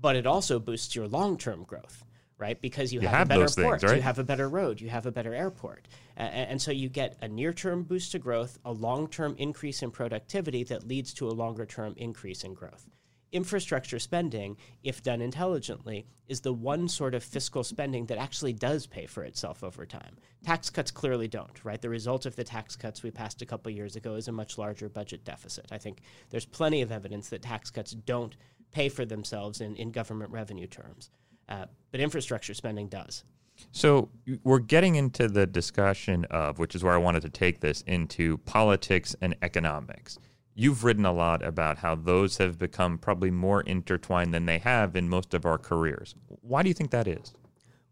but 0.00 0.16
it 0.16 0.26
also 0.26 0.58
boosts 0.58 0.96
your 0.96 1.06
long-term 1.06 1.64
growth. 1.64 2.04
Right, 2.38 2.60
because 2.60 2.92
you, 2.92 3.00
have, 3.00 3.10
have 3.10 3.26
a 3.26 3.28
better 3.28 3.40
those 3.42 3.54
things, 3.54 3.66
port, 3.66 3.82
right? 3.84 3.96
you 3.96 4.02
have 4.02 4.18
a 4.18 4.24
better 4.24 4.48
road, 4.48 4.80
you 4.80 4.88
have 4.88 5.06
a 5.06 5.12
better 5.12 5.32
airport. 5.32 5.86
A- 6.16 6.22
and 6.22 6.60
so 6.60 6.72
you 6.72 6.88
get 6.88 7.16
a 7.20 7.28
near 7.28 7.52
term 7.52 7.84
boost 7.84 8.12
to 8.12 8.18
growth, 8.18 8.58
a 8.64 8.72
long 8.72 9.06
term 9.06 9.36
increase 9.38 9.82
in 9.82 9.92
productivity 9.92 10.64
that 10.64 10.88
leads 10.88 11.14
to 11.14 11.28
a 11.28 11.30
longer 11.30 11.64
term 11.64 11.94
increase 11.96 12.42
in 12.42 12.54
growth. 12.54 12.88
Infrastructure 13.30 13.98
spending, 13.98 14.58
if 14.82 15.02
done 15.02 15.22
intelligently, 15.22 16.04
is 16.28 16.42
the 16.42 16.52
one 16.52 16.86
sort 16.86 17.14
of 17.14 17.24
fiscal 17.24 17.64
spending 17.64 18.04
that 18.06 18.18
actually 18.18 18.52
does 18.52 18.86
pay 18.86 19.06
for 19.06 19.22
itself 19.22 19.64
over 19.64 19.86
time. 19.86 20.16
Tax 20.44 20.68
cuts 20.68 20.90
clearly 20.90 21.28
don't, 21.28 21.64
right? 21.64 21.80
The 21.80 21.88
result 21.88 22.26
of 22.26 22.36
the 22.36 22.44
tax 22.44 22.76
cuts 22.76 23.02
we 23.02 23.10
passed 23.10 23.40
a 23.40 23.46
couple 23.46 23.72
years 23.72 23.96
ago 23.96 24.16
is 24.16 24.28
a 24.28 24.32
much 24.32 24.58
larger 24.58 24.88
budget 24.90 25.24
deficit. 25.24 25.66
I 25.70 25.78
think 25.78 26.02
there's 26.28 26.44
plenty 26.44 26.82
of 26.82 26.92
evidence 26.92 27.30
that 27.30 27.40
tax 27.42 27.70
cuts 27.70 27.92
don't 27.92 28.36
pay 28.70 28.90
for 28.90 29.06
themselves 29.06 29.60
in, 29.60 29.76
in 29.76 29.92
government 29.92 30.30
revenue 30.30 30.66
terms. 30.66 31.10
Uh, 31.52 31.66
but 31.90 32.00
infrastructure 32.00 32.54
spending 32.54 32.88
does. 32.88 33.24
So 33.72 34.08
we're 34.42 34.58
getting 34.58 34.94
into 34.94 35.28
the 35.28 35.46
discussion 35.46 36.24
of, 36.30 36.58
which 36.58 36.74
is 36.74 36.82
where 36.82 36.94
I 36.94 36.96
wanted 36.96 37.20
to 37.22 37.28
take 37.28 37.60
this, 37.60 37.82
into 37.82 38.38
politics 38.38 39.14
and 39.20 39.36
economics. 39.42 40.18
You've 40.54 40.82
written 40.82 41.04
a 41.04 41.12
lot 41.12 41.44
about 41.44 41.78
how 41.78 41.94
those 41.94 42.38
have 42.38 42.58
become 42.58 42.96
probably 42.96 43.30
more 43.30 43.60
intertwined 43.60 44.32
than 44.32 44.46
they 44.46 44.58
have 44.58 44.96
in 44.96 45.10
most 45.10 45.34
of 45.34 45.44
our 45.44 45.58
careers. 45.58 46.14
Why 46.40 46.62
do 46.62 46.68
you 46.68 46.74
think 46.74 46.90
that 46.90 47.06
is? 47.06 47.34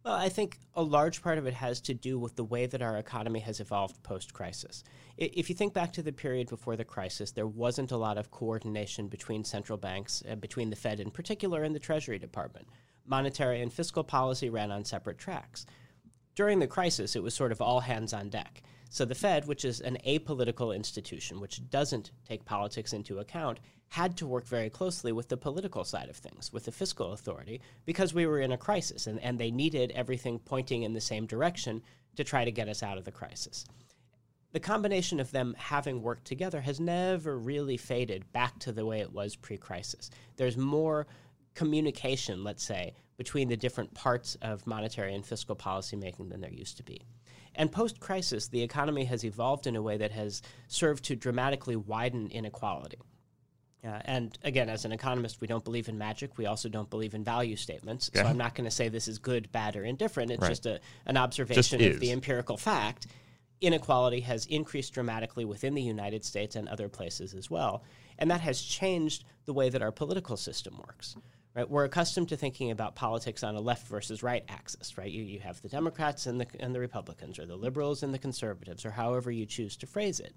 Well, 0.05 0.14
I 0.14 0.31
think 0.31 0.59
a 0.75 0.83
large 0.83 1.23
part 1.23 1.37
of 1.37 1.47
it 1.47 1.52
has 1.52 1.83
to 1.83 1.93
do 1.93 2.19
with 2.19 2.37
the 2.37 2.45
way 2.45 2.64
that 2.64 2.81
our 2.81 2.97
economy 2.97 3.40
has 3.40 3.61
evolved 3.61 4.02
post 4.02 4.33
crisis. 4.33 4.83
If 5.19 5.50
you 5.50 5.55
think 5.55 5.75
back 5.75 5.93
to 5.93 6.02
the 6.02 6.12
period 6.12 6.49
before 6.49 6.76
the 6.76 6.85
crisis, 6.85 7.33
there 7.33 7.47
wasn't 7.47 7.93
a 7.93 7.99
lot 7.99 8.17
of 8.17 8.31
coordination 8.31 9.09
between 9.09 9.45
central 9.45 9.76
banks, 9.76 10.23
uh, 10.31 10.37
between 10.37 10.71
the 10.71 10.76
Fed 10.76 11.00
in 11.00 11.11
particular 11.11 11.62
and 11.64 11.75
the 11.75 11.79
Treasury 11.79 12.19
Department. 12.19 12.67
Monetary 13.11 13.61
and 13.61 13.73
fiscal 13.73 14.05
policy 14.05 14.49
ran 14.49 14.71
on 14.71 14.85
separate 14.85 15.19
tracks. 15.19 15.67
During 16.37 16.61
the 16.61 16.69
crisis, 16.69 17.17
it 17.17 17.23
was 17.23 17.35
sort 17.35 17.50
of 17.50 17.61
all 17.61 17.81
hands 17.81 18.12
on 18.14 18.29
deck. 18.29 18.62
So 18.88 19.05
the 19.05 19.17
Fed, 19.17 19.47
which 19.47 19.64
is 19.64 19.81
an 19.81 19.99
apolitical 20.07 20.75
institution, 20.75 21.40
which 21.40 21.69
doesn't 21.71 22.12
take 22.25 22.45
politics 22.45 22.93
into 22.93 23.19
account, 23.19 23.59
had 23.88 24.17
to 24.17 24.29
work 24.29 24.47
very 24.47 24.71
closely 24.71 25.11
with 25.11 25.29
the 25.29 25.37
political 25.37 25.83
side 25.83 26.09
of 26.09 26.17
things, 26.17 26.52
with 26.52 26.64
the 26.64 26.73
fiscal 26.73 27.12
authority, 27.12 27.61
because 27.85 28.14
we 28.14 28.26
were 28.26 28.38
in 28.38 28.52
a 28.52 28.57
crisis 28.57 29.09
and, 29.09 29.19
and 29.21 29.38
they 29.38 29.50
needed 29.50 29.90
everything 29.90 30.38
pointing 30.38 30.85
in 30.85 30.93
the 30.93 31.00
same 31.00 31.26
direction 31.26 31.83
to 32.14 32.23
try 32.23 32.45
to 32.45 32.52
get 32.52 32.69
us 32.69 32.83
out 32.83 32.97
of 32.97 33.05
the 33.05 33.11
crisis. 33.11 33.64
The 34.52 34.61
combination 34.61 35.19
of 35.19 35.33
them 35.33 35.57
having 35.59 36.02
worked 36.02 36.25
together 36.25 36.61
has 36.61 36.79
never 36.79 37.37
really 37.38 37.76
faded 37.76 38.33
back 38.33 38.59
to 38.61 38.73
the 38.73 38.87
way 38.87 39.00
it 39.00 39.12
was 39.12 39.35
pre 39.35 39.57
crisis. 39.57 40.11
There's 40.37 40.57
more 40.57 41.09
communication, 41.54 42.45
let's 42.45 42.62
say, 42.64 42.95
between 43.16 43.49
the 43.49 43.57
different 43.57 43.92
parts 43.95 44.37
of 44.42 44.66
monetary 44.66 45.14
and 45.14 45.25
fiscal 45.25 45.54
policymaking 45.54 46.30
than 46.30 46.40
there 46.40 46.52
used 46.52 46.76
to 46.78 46.83
be. 46.83 47.02
And 47.54 47.71
post 47.71 48.00
crisis, 48.00 48.49
the 48.49 48.62
economy 48.62 49.04
has 49.04 49.25
evolved 49.25 49.66
in 49.66 49.76
a 49.76 49.83
way 49.83 49.97
that 49.99 50.12
has 50.12 50.40
served 50.69 51.04
to 51.07 51.16
dramatically 51.16 51.76
widen 51.76 52.28
inequality. 52.30 52.99
Uh, 53.83 53.99
and 54.04 54.38
again, 54.45 54.69
as 54.69 54.85
an 54.85 54.92
economist, 54.92 55.40
we 55.40 55.47
don't 55.47 55.64
believe 55.64 55.88
in 55.88 55.97
magic. 55.97 56.37
We 56.37 56.47
also 56.47 56.69
don't 56.69 56.90
believe 56.90 57.14
in 57.14 57.25
value 57.25 57.57
statements. 57.57 58.11
Okay. 58.11 58.23
So 58.23 58.28
I'm 58.28 58.37
not 58.37 58.54
going 58.54 58.66
to 58.66 58.71
say 58.71 58.88
this 58.88 59.09
is 59.09 59.19
good, 59.19 59.50
bad, 59.52 59.75
or 59.75 59.85
indifferent. 59.85 60.30
It's 60.30 60.42
Right. 60.42 60.49
just 60.50 60.66
a, 60.66 60.80
an 61.07 61.16
observation 61.16 61.80
is. 61.80 61.95
of 61.95 62.00
the 62.00 62.12
empirical 62.12 62.57
fact. 62.57 63.07
Inequality 63.61 64.21
has 64.21 64.47
increased 64.47 64.95
dramatically 64.95 65.45
within 65.45 65.75
the 65.75 65.83
United 65.83 66.25
States 66.25 66.57
and 66.57 66.69
other 66.69 66.88
places 66.88 67.35
as 67.35 67.50
well. 67.50 67.83
And 68.19 68.30
that 68.30 68.42
has 68.42 68.61
changed 68.61 69.25
the 69.47 69.52
way 69.54 69.71
that 69.71 69.83
our 69.83 69.92
political 69.92 70.37
system 70.37 70.78
works. 70.87 71.16
Right? 71.54 71.69
We're 71.69 71.85
accustomed 71.85 72.28
to 72.28 72.37
thinking 72.37 72.71
about 72.71 72.95
politics 72.95 73.42
on 73.42 73.57
a 73.57 73.61
left 73.61 73.88
versus 73.88 74.23
right 74.23 74.45
axis, 74.49 74.97
right? 74.97 75.11
You, 75.11 75.25
you 75.25 75.40
have 75.40 75.61
the 75.62 75.69
Democrats 75.69 76.26
and 76.26 76.40
the, 76.40 76.47
and 76.61 76.73
the 76.73 76.78
Republicans, 76.78 77.40
or 77.40 77.47
the 77.47 77.57
liberals 77.57 78.04
and 78.04 78.14
the 78.14 78.19
conservatives, 78.19 78.85
or 78.85 78.92
however 78.92 79.33
you 79.33 79.47
choose 79.47 79.76
to 79.78 79.87
phrase 79.87 80.21
it. 80.21 80.35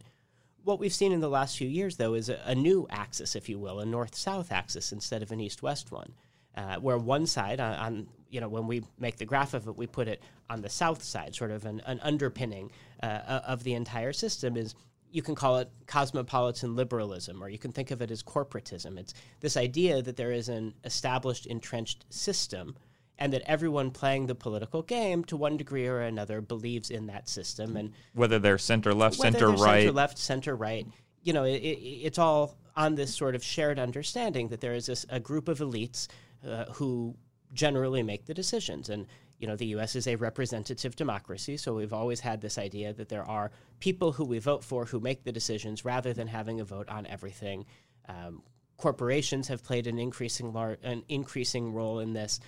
What 0.63 0.79
we've 0.79 0.93
seen 0.93 1.11
in 1.11 1.19
the 1.19 1.29
last 1.29 1.57
few 1.57 1.67
years, 1.67 1.97
though, 1.97 2.15
is 2.15 2.29
a, 2.29 2.39
a 2.45 2.55
new 2.55 2.87
axis, 2.89 3.35
if 3.35 3.47
you 3.47 3.59
will, 3.59 3.79
a 3.79 3.85
north-south 3.85 4.51
axis 4.51 4.91
instead 4.91 5.21
of 5.21 5.31
an 5.31 5.39
east-west 5.39 5.91
one, 5.91 6.13
uh, 6.55 6.77
where 6.77 6.97
one 6.97 7.27
side, 7.27 7.59
on, 7.59 7.75
on 7.75 8.07
you 8.29 8.41
know, 8.41 8.49
when 8.49 8.65
we 8.65 8.81
make 8.97 9.17
the 9.17 9.25
graph 9.25 9.53
of 9.53 9.67
it, 9.67 9.77
we 9.77 9.85
put 9.85 10.07
it 10.07 10.23
on 10.49 10.61
the 10.61 10.69
south 10.69 11.03
side, 11.03 11.35
sort 11.35 11.51
of 11.51 11.65
an, 11.65 11.81
an 11.85 11.99
underpinning 12.01 12.71
uh, 13.03 13.41
of 13.45 13.63
the 13.63 13.73
entire 13.73 14.13
system 14.13 14.57
is 14.57 14.73
you 15.13 15.21
can 15.21 15.35
call 15.35 15.59
it 15.59 15.69
cosmopolitan 15.85 16.75
liberalism, 16.75 17.41
or 17.41 17.47
you 17.47 17.59
can 17.59 17.71
think 17.71 17.91
of 17.91 18.01
it 18.01 18.09
as 18.09 18.23
corporatism. 18.23 18.97
It's 18.97 19.13
this 19.41 19.55
idea 19.55 20.01
that 20.01 20.17
there 20.17 20.31
is 20.31 20.49
an 20.49 20.73
established, 20.83 21.45
entrenched 21.45 22.05
system, 22.09 22.75
and 23.19 23.31
that 23.31 23.43
everyone 23.45 23.91
playing 23.91 24.25
the 24.25 24.33
political 24.33 24.81
game, 24.81 25.23
to 25.25 25.37
one 25.37 25.55
degree 25.55 25.85
or 25.85 26.01
another, 26.01 26.41
believes 26.41 26.89
in 26.89 27.05
that 27.07 27.29
system. 27.29 27.77
And 27.77 27.93
Whether 28.13 28.39
they're 28.39 28.57
center 28.57 28.91
left, 28.91 29.17
center 29.17 29.49
right. 29.49 29.81
center 29.81 29.91
left, 29.91 30.17
center 30.17 30.55
right, 30.55 30.87
you 31.21 31.31
know, 31.31 31.43
it, 31.43 31.61
it, 31.61 31.79
it's 32.07 32.17
all 32.17 32.57
on 32.75 32.95
this 32.95 33.13
sort 33.13 33.35
of 33.35 33.43
shared 33.43 33.77
understanding 33.77 34.47
that 34.47 34.61
there 34.61 34.73
is 34.73 34.87
this, 34.87 35.05
a 35.09 35.19
group 35.19 35.47
of 35.47 35.59
elites 35.59 36.07
uh, 36.47 36.65
who 36.73 37.15
generally 37.53 38.01
make 38.01 38.25
the 38.25 38.33
decisions. 38.33 38.89
And 38.89 39.05
you 39.43 39.47
know, 39.47 39.57
the 39.57 39.65
U.S. 39.75 39.97
is 39.97 40.07
a 40.07 40.15
representative 40.15 40.95
democracy, 40.95 41.57
so 41.57 41.73
we've 41.75 41.91
always 41.91 42.21
had 42.21 42.39
this 42.39 42.57
idea 42.57 42.93
that 42.93 43.09
there 43.09 43.25
are 43.25 43.51
people 43.81 44.13
who 44.13 44.23
we 44.23 44.39
vote 44.39 44.63
for 44.63 44.85
who 44.85 45.01
make 45.01 45.25
the 45.25 45.33
decisions 45.33 45.83
rather 45.83 46.13
than 46.13 46.27
having 46.27 46.61
a 46.61 46.63
vote 46.63 46.87
on 46.87 47.05
everything. 47.07 47.65
Um, 48.07 48.41
corporations 48.77 49.49
have 49.49 49.61
played 49.61 49.85
an 49.85 49.99
increasing 49.99 50.53
lar- 50.53 50.77
an 50.81 51.03
increasing 51.09 51.73
role 51.73 51.99
in 51.99 52.13
this. 52.13 52.39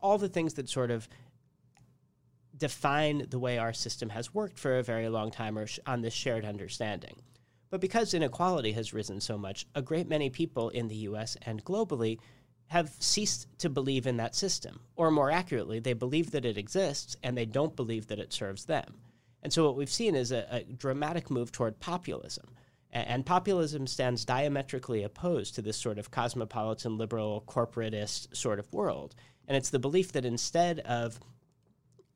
All 0.00 0.16
the 0.16 0.28
things 0.28 0.54
that 0.54 0.68
sort 0.68 0.92
of 0.92 1.08
define 2.56 3.26
the 3.30 3.40
way 3.40 3.58
our 3.58 3.72
system 3.72 4.10
has 4.10 4.32
worked 4.32 4.56
for 4.56 4.78
a 4.78 4.82
very 4.84 5.08
long 5.08 5.32
time 5.32 5.58
are 5.58 5.66
sh- 5.66 5.80
on 5.88 6.02
this 6.02 6.14
shared 6.14 6.44
understanding. 6.44 7.16
But 7.68 7.80
because 7.80 8.14
inequality 8.14 8.70
has 8.74 8.94
risen 8.94 9.20
so 9.20 9.36
much, 9.36 9.66
a 9.74 9.82
great 9.82 10.08
many 10.08 10.30
people 10.30 10.68
in 10.68 10.86
the 10.86 11.08
US 11.08 11.36
and 11.42 11.64
globally 11.64 12.20
have 12.68 12.90
ceased 12.98 13.46
to 13.58 13.68
believe 13.68 14.06
in 14.06 14.16
that 14.16 14.34
system. 14.34 14.80
Or 14.96 15.10
more 15.10 15.30
accurately, 15.30 15.78
they 15.78 15.92
believe 15.92 16.30
that 16.32 16.44
it 16.44 16.58
exists 16.58 17.16
and 17.22 17.36
they 17.36 17.46
don't 17.46 17.76
believe 17.76 18.08
that 18.08 18.18
it 18.18 18.32
serves 18.32 18.64
them. 18.64 18.94
And 19.42 19.52
so 19.52 19.64
what 19.64 19.76
we've 19.76 19.90
seen 19.90 20.14
is 20.14 20.32
a, 20.32 20.46
a 20.50 20.62
dramatic 20.64 21.30
move 21.30 21.52
toward 21.52 21.78
populism. 21.78 22.46
And 22.90 23.26
populism 23.26 23.88
stands 23.88 24.24
diametrically 24.24 25.02
opposed 25.02 25.56
to 25.56 25.62
this 25.62 25.76
sort 25.76 25.98
of 25.98 26.12
cosmopolitan, 26.12 26.96
liberal, 26.96 27.42
corporatist 27.46 28.34
sort 28.36 28.60
of 28.60 28.72
world. 28.72 29.16
And 29.48 29.56
it's 29.56 29.70
the 29.70 29.80
belief 29.80 30.12
that 30.12 30.24
instead 30.24 30.78
of 30.80 31.18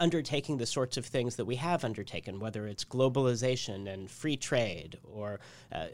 undertaking 0.01 0.59
the 0.59 0.67
sorts 0.67 0.97
of 0.97 1.05
things 1.05 1.35
that 1.37 1.45
we 1.45 1.57
have 1.57 1.85
undertaken, 1.85 2.39
whether 2.39 2.69
it's 2.69 2.85
globalization 2.85 3.93
and 3.93 4.09
free 4.09 4.37
trade 4.37 4.99
or 5.03 5.41
uh, 5.73 5.87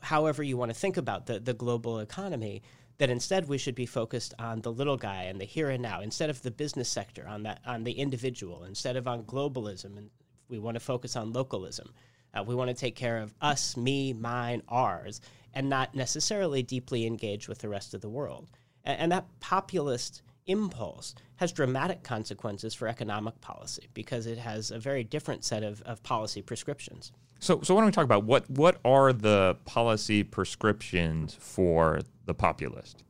however 0.00 0.44
you 0.44 0.56
want 0.56 0.70
to 0.70 0.78
think 0.78 0.96
about 0.96 1.26
the, 1.26 1.40
the 1.40 1.54
global 1.54 1.98
economy, 1.98 2.62
that 3.00 3.08
instead 3.08 3.48
we 3.48 3.56
should 3.56 3.74
be 3.74 3.86
focused 3.86 4.34
on 4.38 4.60
the 4.60 4.70
little 4.70 4.98
guy 4.98 5.22
and 5.22 5.40
the 5.40 5.46
here 5.46 5.70
and 5.70 5.82
now, 5.82 6.02
instead 6.02 6.28
of 6.28 6.42
the 6.42 6.50
business 6.50 6.86
sector, 6.86 7.26
on, 7.26 7.42
that, 7.44 7.58
on 7.64 7.82
the 7.82 7.92
individual, 7.92 8.64
instead 8.64 8.94
of 8.94 9.08
on 9.08 9.22
globalism, 9.22 9.96
and 9.96 10.10
we 10.50 10.58
want 10.58 10.74
to 10.74 10.80
focus 10.80 11.16
on 11.16 11.32
localism. 11.32 11.94
Uh, 12.34 12.42
we 12.42 12.54
want 12.54 12.68
to 12.68 12.74
take 12.74 12.94
care 12.94 13.16
of 13.16 13.32
us, 13.40 13.74
me, 13.74 14.12
mine, 14.12 14.62
ours, 14.68 15.22
and 15.54 15.70
not 15.70 15.94
necessarily 15.94 16.62
deeply 16.62 17.06
engage 17.06 17.48
with 17.48 17.60
the 17.60 17.70
rest 17.70 17.94
of 17.94 18.02
the 18.02 18.08
world. 18.10 18.50
And, 18.84 19.00
and 19.00 19.12
that 19.12 19.24
populist 19.40 20.20
impulse 20.50 21.14
has 21.36 21.52
dramatic 21.52 22.02
consequences 22.02 22.74
for 22.74 22.88
economic 22.88 23.40
policy 23.40 23.88
because 23.94 24.26
it 24.26 24.38
has 24.38 24.70
a 24.70 24.78
very 24.78 25.04
different 25.04 25.44
set 25.44 25.62
of, 25.62 25.80
of 25.82 26.02
policy 26.02 26.42
prescriptions. 26.42 27.12
So, 27.38 27.60
so 27.62 27.74
why 27.74 27.80
don't 27.80 27.86
we 27.86 27.92
talk 27.92 28.04
about 28.04 28.24
what 28.24 28.50
what 28.50 28.78
are 28.84 29.12
the 29.12 29.56
policy 29.64 30.22
prescriptions 30.22 31.34
for 31.34 32.00
the 32.26 32.34
populist? 32.34 33.02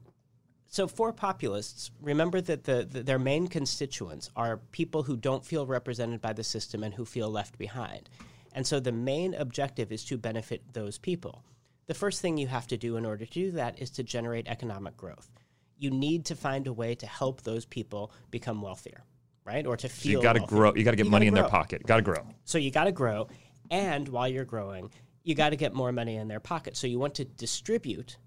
So, 0.73 0.87
for 0.87 1.12
populists, 1.12 1.90
remember 2.00 2.40
that 2.42 2.62
the, 2.62 2.87
the, 2.88 3.02
their 3.02 3.18
main 3.18 3.49
constituents 3.49 4.30
are 4.37 4.59
people 4.70 5.02
who 5.02 5.16
don't 5.16 5.44
feel 5.44 5.66
represented 5.66 6.20
by 6.20 6.32
the 6.32 6.44
system 6.44 6.85
and 6.85 6.94
who 6.94 7.04
feel 7.04 7.28
left 7.28 7.59
behind. 7.59 8.09
And 8.52 8.64
so, 8.64 8.78
the 8.78 8.92
main 8.92 9.35
objective 9.35 9.90
is 9.90 10.04
to 10.04 10.16
benefit 10.16 10.62
those 10.73 10.97
people. 10.97 11.42
The 11.88 11.94
first 11.94 12.23
thing 12.23 12.38
you 12.38 12.47
have 12.47 12.68
to 12.68 12.76
do 12.76 12.97
in 12.97 13.04
order 13.04 13.26
to 13.26 13.32
do 13.32 13.50
that 13.50 13.80
is 13.80 13.90
to 13.90 14.04
generate 14.04 14.47
economic 14.47 14.97
growth. 14.97 15.28
You 15.80 15.90
need 15.90 16.26
to 16.26 16.37
find 16.37 16.66
a 16.66 16.72
way 16.72 16.94
to 16.94 17.06
help 17.06 17.40
those 17.42 17.64
people 17.64 18.12
become 18.30 18.60
wealthier, 18.60 19.02
right? 19.44 19.66
Or 19.66 19.76
to 19.78 19.88
So 19.88 19.94
feel 19.94 20.12
you 20.12 20.22
got 20.22 20.34
to 20.34 20.40
grow. 20.40 20.75
You 20.75 20.84
got 20.84 20.90
to 20.90 20.96
get 20.96 21.06
You 21.06 21.10
money 21.10 21.26
in 21.26 21.34
their 21.34 21.49
pocket. 21.49 21.87
Got 21.87 21.96
to 21.96 22.02
grow. 22.02 22.22
So 22.44 22.58
you 22.58 22.70
got 22.70 22.84
to 22.84 22.92
grow, 22.92 23.28
and 23.70 24.06
while 24.08 24.28
you're 24.28 24.44
growing, 24.44 24.90
you 25.25 25.34
got 25.34 25.50
to 25.50 25.56
get 25.56 25.72
more 25.72 25.90
money 25.90 26.16
in 26.16 26.28
their 26.28 26.38
pocket. 26.38 26.76
So 26.76 26.87
you 26.87 26.99
want 26.99 27.14
to 27.14 27.25
distribute, 27.25 28.18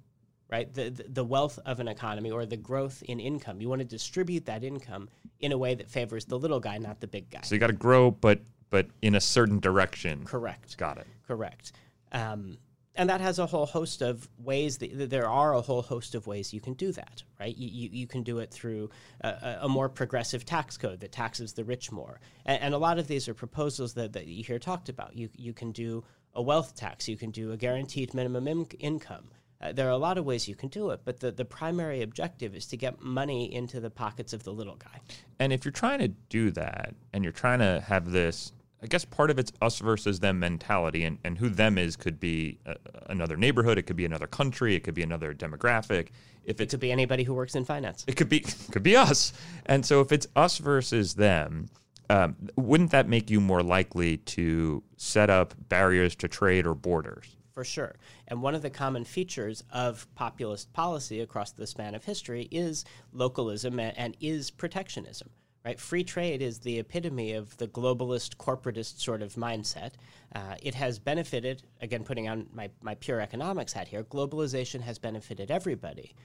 right, 0.50 0.74
the, 0.74 0.89
the 0.89 1.05
the 1.10 1.24
wealth 1.24 1.60
of 1.65 1.79
an 1.79 1.88
economy 1.88 2.31
or 2.31 2.45
the 2.48 2.57
growth 2.57 3.03
in 3.03 3.19
income. 3.19 3.62
You 3.62 3.69
want 3.69 3.81
to 3.81 3.88
distribute 3.88 4.45
that 4.48 4.63
income 4.63 5.07
in 5.39 5.51
a 5.51 5.57
way 5.57 5.75
that 5.75 5.89
favors 5.91 6.25
the 6.25 6.39
little 6.39 6.60
guy, 6.60 6.79
not 6.79 7.01
the 7.01 7.07
big 7.07 7.29
guy. 7.29 7.41
So 7.43 7.53
you 7.53 7.60
got 7.60 7.67
to 7.67 7.74
grow, 7.74 8.10
but 8.10 8.41
but 8.72 8.88
in 9.03 9.13
a 9.13 9.22
certain 9.22 9.60
direction. 9.60 10.25
Correct. 10.25 10.75
Got 10.77 10.98
it. 10.98 11.07
Correct. 11.27 11.74
Um, 12.12 12.57
and 12.95 13.09
that 13.09 13.21
has 13.21 13.39
a 13.39 13.45
whole 13.45 13.65
host 13.65 14.01
of 14.01 14.29
ways 14.38 14.77
that 14.77 15.09
there 15.09 15.27
are 15.27 15.53
a 15.53 15.62
whole 15.62 15.81
host 15.81 16.13
of 16.15 16.27
ways 16.27 16.53
you 16.53 16.62
can 16.62 16.73
do 16.73 16.91
that, 16.91 17.23
right? 17.39 17.55
You, 17.57 17.67
you, 17.67 17.89
you 17.91 18.07
can 18.07 18.23
do 18.23 18.39
it 18.39 18.51
through 18.51 18.89
a, 19.21 19.27
a- 19.29 19.59
a 19.63 19.69
more 19.69 19.89
progressive 19.89 20.45
tax 20.45 20.77
code 20.77 21.00
that 21.00 21.12
taxes 21.12 21.53
the 21.53 21.63
rich 21.63 21.91
more. 21.91 22.19
And, 22.45 22.62
and 22.62 22.73
a 22.73 22.77
lot 22.77 23.00
of 23.00 23.07
these 23.07 23.27
are 23.27 23.33
proposals 23.33 23.93
that, 23.95 24.13
that 24.13 24.27
you 24.27 24.43
hear 24.43 24.59
talked 24.59 24.89
about. 24.89 25.15
You, 25.15 25.29
you 25.35 25.53
can 25.53 25.71
do 25.71 26.03
a 26.35 26.41
wealth 26.41 26.75
tax, 26.75 27.07
you 27.07 27.17
can 27.17 27.31
do 27.31 27.51
a 27.51 27.57
guaranteed 27.57 28.13
minimum 28.13 28.47
in- 28.47 28.65
income. 28.79 29.29
Uh, 29.62 29.71
there 29.71 29.88
are 29.88 29.91
a 29.91 29.97
lot 29.97 30.17
of 30.17 30.25
ways 30.25 30.47
you 30.47 30.55
can 30.55 30.67
do 30.69 30.89
it, 30.89 31.00
but 31.05 31.19
the, 31.19 31.31
the 31.31 31.45
primary 31.45 32.01
objective 32.01 32.53
is 32.53 32.65
to 32.65 32.75
get 32.75 33.01
money 33.01 33.53
into 33.53 33.79
the 33.79 33.89
pockets 33.89 34.33
of 34.33 34.43
the 34.43 34.51
little 34.51 34.75
guy. 34.75 35.00
And 35.39 35.53
if 35.53 35.63
you're 35.63 35.71
trying 35.71 36.00
to 36.00 36.09
do 36.09 36.51
that, 36.51 36.93
and 37.13 37.23
you're 37.23 37.31
trying 37.31 37.59
to 37.59 37.81
have 37.88 38.12
this, 38.12 38.51
I 38.84 38.88
guess 38.88 39.06
part 39.06 39.32
of 39.32 39.40
it's 39.40 39.54
us 39.62 39.80
versus 39.80 40.20
them 40.20 40.40
mentality, 40.40 41.06
and, 41.06 41.18
and 41.24 41.38
who 41.38 41.48
them 41.48 41.78
is 41.78 41.96
could 41.96 42.20
be 42.20 42.60
a, 42.66 42.75
another 43.08 43.38
neighborhood, 43.38 43.78
it 43.78 43.84
could 43.84 43.96
be 43.96 44.04
another 44.04 44.28
country, 44.28 44.75
it 44.75 44.82
could 44.82 44.94
be 44.94 45.04
another 45.04 45.34
demographic. 45.34 46.10
If 46.44 46.60
It 46.60 46.70
could 46.70 46.82
be 46.82 46.92
anybody 46.92 47.24
who 47.24 47.34
works 47.34 47.56
in 47.56 47.63
finance. 47.63 48.04
it 48.08 48.18
could 48.18 48.28
be 48.28 48.42
could 48.72 48.84
be 48.84 48.98
us. 48.98 49.32
And 49.66 49.86
so 49.86 50.02
if 50.02 50.12
it's 50.12 50.28
us 50.36 50.58
versus 50.58 51.13
them, 51.13 51.70
um, 52.10 52.36
wouldn't 52.58 52.92
that 52.92 53.08
make 53.08 53.30
you 53.30 53.40
more 53.40 53.63
likely 53.63 54.18
to 54.18 54.84
set 54.98 55.30
up 55.30 55.54
barriers 55.70 56.13
to 56.18 56.28
trade 56.28 56.68
or 56.68 56.75
borders? 56.75 57.38
for 57.54 57.63
sure. 57.63 57.96
And 58.28 58.42
one 58.42 58.56
of 58.56 58.63
the 58.63 58.70
common 58.72 59.06
features 59.06 59.63
of 59.72 60.08
populist 60.16 60.74
policy 60.74 61.22
across 61.22 61.52
the 61.52 61.68
span 61.68 61.94
of 61.94 62.04
history 62.04 62.48
is 62.50 62.84
localism 63.13 63.80
and, 63.80 63.96
and 63.96 64.18
is 64.20 64.50
protectionism. 64.50 65.30
Right, 65.65 65.79
free 65.79 66.03
trade 66.03 66.41
is 66.41 66.60
the 66.60 66.79
epitome 66.79 67.34
of 67.34 67.55
the 67.55 67.70
globalist, 67.70 68.36
corporatist 68.36 69.00
sort 69.00 69.22
of 69.22 69.36
mindset. 69.36 69.91
Uh, 70.36 70.55
it 70.62 70.75
has 70.75 71.00
benefited, 71.00 71.63
again, 71.79 72.03
putting 72.03 72.27
on 72.27 72.48
my, 72.51 72.70
my 72.82 72.96
pure 72.96 73.22
economics 73.22 73.72
hat 73.72 73.88
here. 73.88 74.03
Globalization 74.03 74.82
has 74.82 75.00
benefited 75.00 75.50
everybody, 75.50 76.15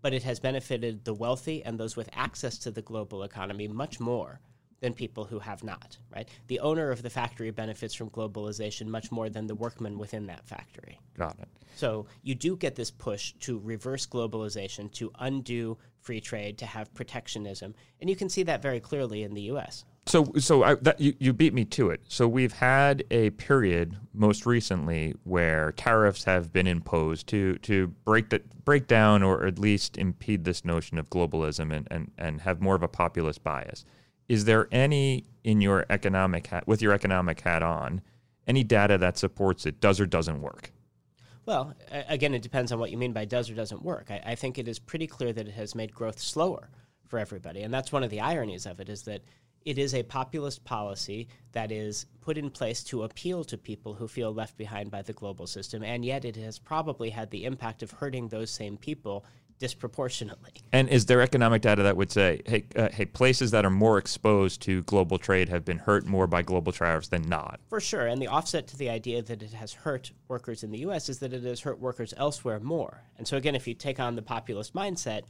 but 0.00 0.14
it 0.14 0.22
has 0.22 0.40
benefited 0.40 1.04
the 1.04 1.12
wealthy 1.12 1.62
and 1.62 1.78
those 1.78 1.94
with 1.94 2.08
access 2.14 2.56
to 2.58 2.70
the 2.70 2.80
global 2.80 3.22
economy 3.22 3.68
much 3.68 4.00
more 4.00 4.40
than 4.80 4.94
people 4.94 5.24
who 5.24 5.38
have 5.38 5.62
not, 5.64 5.98
right? 6.14 6.28
The 6.46 6.60
owner 6.60 6.90
of 6.90 7.02
the 7.02 7.10
factory 7.10 7.50
benefits 7.50 7.94
from 7.94 8.10
globalization 8.10 8.86
much 8.86 9.10
more 9.10 9.28
than 9.28 9.46
the 9.46 9.54
workman 9.54 9.98
within 9.98 10.26
that 10.26 10.46
factory. 10.46 10.98
Got 11.16 11.38
it. 11.38 11.48
So 11.76 12.06
you 12.22 12.34
do 12.34 12.56
get 12.56 12.74
this 12.74 12.90
push 12.90 13.32
to 13.40 13.58
reverse 13.58 14.06
globalization, 14.06 14.90
to 14.92 15.10
undo 15.18 15.78
free 16.06 16.20
trade, 16.20 16.56
to 16.58 16.66
have 16.66 16.94
protectionism, 16.94 17.74
and 18.00 18.08
you 18.08 18.14
can 18.14 18.28
see 18.28 18.44
that 18.44 18.62
very 18.62 18.78
clearly 18.78 19.24
in 19.24 19.34
the 19.34 19.42
U.S. 19.42 19.84
So, 20.06 20.32
so 20.38 20.62
I, 20.62 20.74
that, 20.76 21.00
you, 21.00 21.14
you 21.18 21.32
beat 21.32 21.52
me 21.52 21.64
to 21.64 21.90
it. 21.90 22.00
So 22.06 22.28
we've 22.28 22.52
had 22.52 23.02
a 23.10 23.30
period 23.30 23.96
most 24.14 24.46
recently 24.46 25.16
where 25.24 25.72
tariffs 25.72 26.22
have 26.24 26.52
been 26.52 26.68
imposed 26.68 27.26
to 27.28 27.58
to 27.58 27.88
break 28.04 28.30
that 28.30 28.64
break 28.64 28.86
down 28.86 29.24
or 29.24 29.44
at 29.46 29.58
least 29.58 29.98
impede 29.98 30.44
this 30.44 30.64
notion 30.64 30.98
of 30.98 31.10
globalism 31.10 31.74
and, 31.74 31.88
and, 31.90 32.12
and 32.16 32.40
have 32.42 32.60
more 32.60 32.76
of 32.76 32.84
a 32.84 32.88
populist 32.88 33.42
bias. 33.42 33.84
Is 34.28 34.44
there 34.44 34.68
any 34.70 35.24
in 35.42 35.60
your 35.60 35.84
economic 35.90 36.46
hat 36.46 36.68
with 36.68 36.80
your 36.80 36.92
economic 36.92 37.40
hat 37.40 37.64
on, 37.64 38.00
any 38.46 38.62
data 38.62 38.96
that 38.98 39.18
supports 39.18 39.66
it 39.66 39.80
does 39.80 39.98
or 39.98 40.06
doesn't 40.06 40.40
work? 40.40 40.70
Well, 41.46 41.74
again, 42.08 42.34
it 42.34 42.42
depends 42.42 42.72
on 42.72 42.80
what 42.80 42.90
you 42.90 42.98
mean 42.98 43.12
by 43.12 43.24
does 43.24 43.48
or 43.48 43.54
doesn't 43.54 43.82
work. 43.82 44.10
I, 44.10 44.20
I, 44.26 44.34
think 44.34 44.58
it 44.58 44.66
is 44.66 44.80
pretty 44.80 45.06
clear 45.06 45.32
that 45.32 45.46
it 45.46 45.54
has 45.54 45.76
made 45.76 45.94
growth 45.94 46.18
slower 46.18 46.70
for 47.06 47.20
everybody, 47.20 47.62
and 47.62 47.72
that's 47.72 47.92
one 47.92 48.02
of 48.02 48.10
the 48.10 48.20
ironies 48.20 48.66
of 48.66 48.80
it 48.80 48.88
is 48.88 49.02
that 49.02 49.22
it 49.64 49.78
is 49.78 49.94
a 49.94 50.02
populist 50.02 50.64
policy 50.64 51.28
that 51.52 51.70
is 51.70 52.06
put 52.20 52.36
in 52.36 52.50
place 52.50 52.82
to 52.84 53.04
appeal 53.04 53.44
to 53.44 53.56
people 53.56 53.94
who 53.94 54.08
feel 54.08 54.34
left 54.34 54.56
behind 54.56 54.90
by 54.90 55.02
the 55.02 55.12
global 55.12 55.46
system, 55.46 55.84
and 55.84 56.04
yet 56.04 56.24
it 56.24 56.34
has 56.34 56.58
probably 56.58 57.10
had 57.10 57.30
the 57.30 57.44
impact 57.44 57.82
of 57.82 57.92
hurting 57.92 58.28
those 58.28 58.50
same 58.50 58.76
people 58.76 59.24
disproportionately. 59.58 60.52
And 60.72 60.88
is 60.88 61.06
there 61.06 61.20
economic 61.20 61.62
data 61.62 61.82
that 61.82 61.96
would 61.96 62.12
say, 62.12 62.40
hey, 62.46 62.64
uh, 62.76 62.88
hey, 62.90 63.06
places 63.06 63.50
that 63.52 63.64
are 63.64 63.70
more 63.70 63.98
exposed 63.98 64.62
to 64.62 64.82
global 64.82 65.18
trade 65.18 65.48
have 65.48 65.64
been 65.64 65.78
hurt 65.78 66.06
more 66.06 66.26
by 66.26 66.42
global 66.42 66.72
tariffs 66.72 67.08
than 67.08 67.22
not? 67.22 67.60
For 67.68 67.80
sure. 67.80 68.06
And 68.06 68.20
the 68.20 68.28
offset 68.28 68.66
to 68.68 68.76
the 68.76 68.90
idea 68.90 69.22
that 69.22 69.42
it 69.42 69.52
has 69.52 69.72
hurt 69.72 70.12
workers 70.28 70.62
in 70.62 70.70
the 70.70 70.78
U.S. 70.78 71.08
is 71.08 71.18
that 71.20 71.32
it 71.32 71.42
has 71.44 71.60
hurt 71.60 71.78
workers 71.78 72.12
elsewhere 72.16 72.60
more. 72.60 73.02
And 73.16 73.26
so, 73.26 73.36
again, 73.36 73.54
if 73.54 73.66
you 73.66 73.74
take 73.74 73.98
on 74.00 74.16
the 74.16 74.22
populist 74.22 74.74
mindset, 74.74 75.22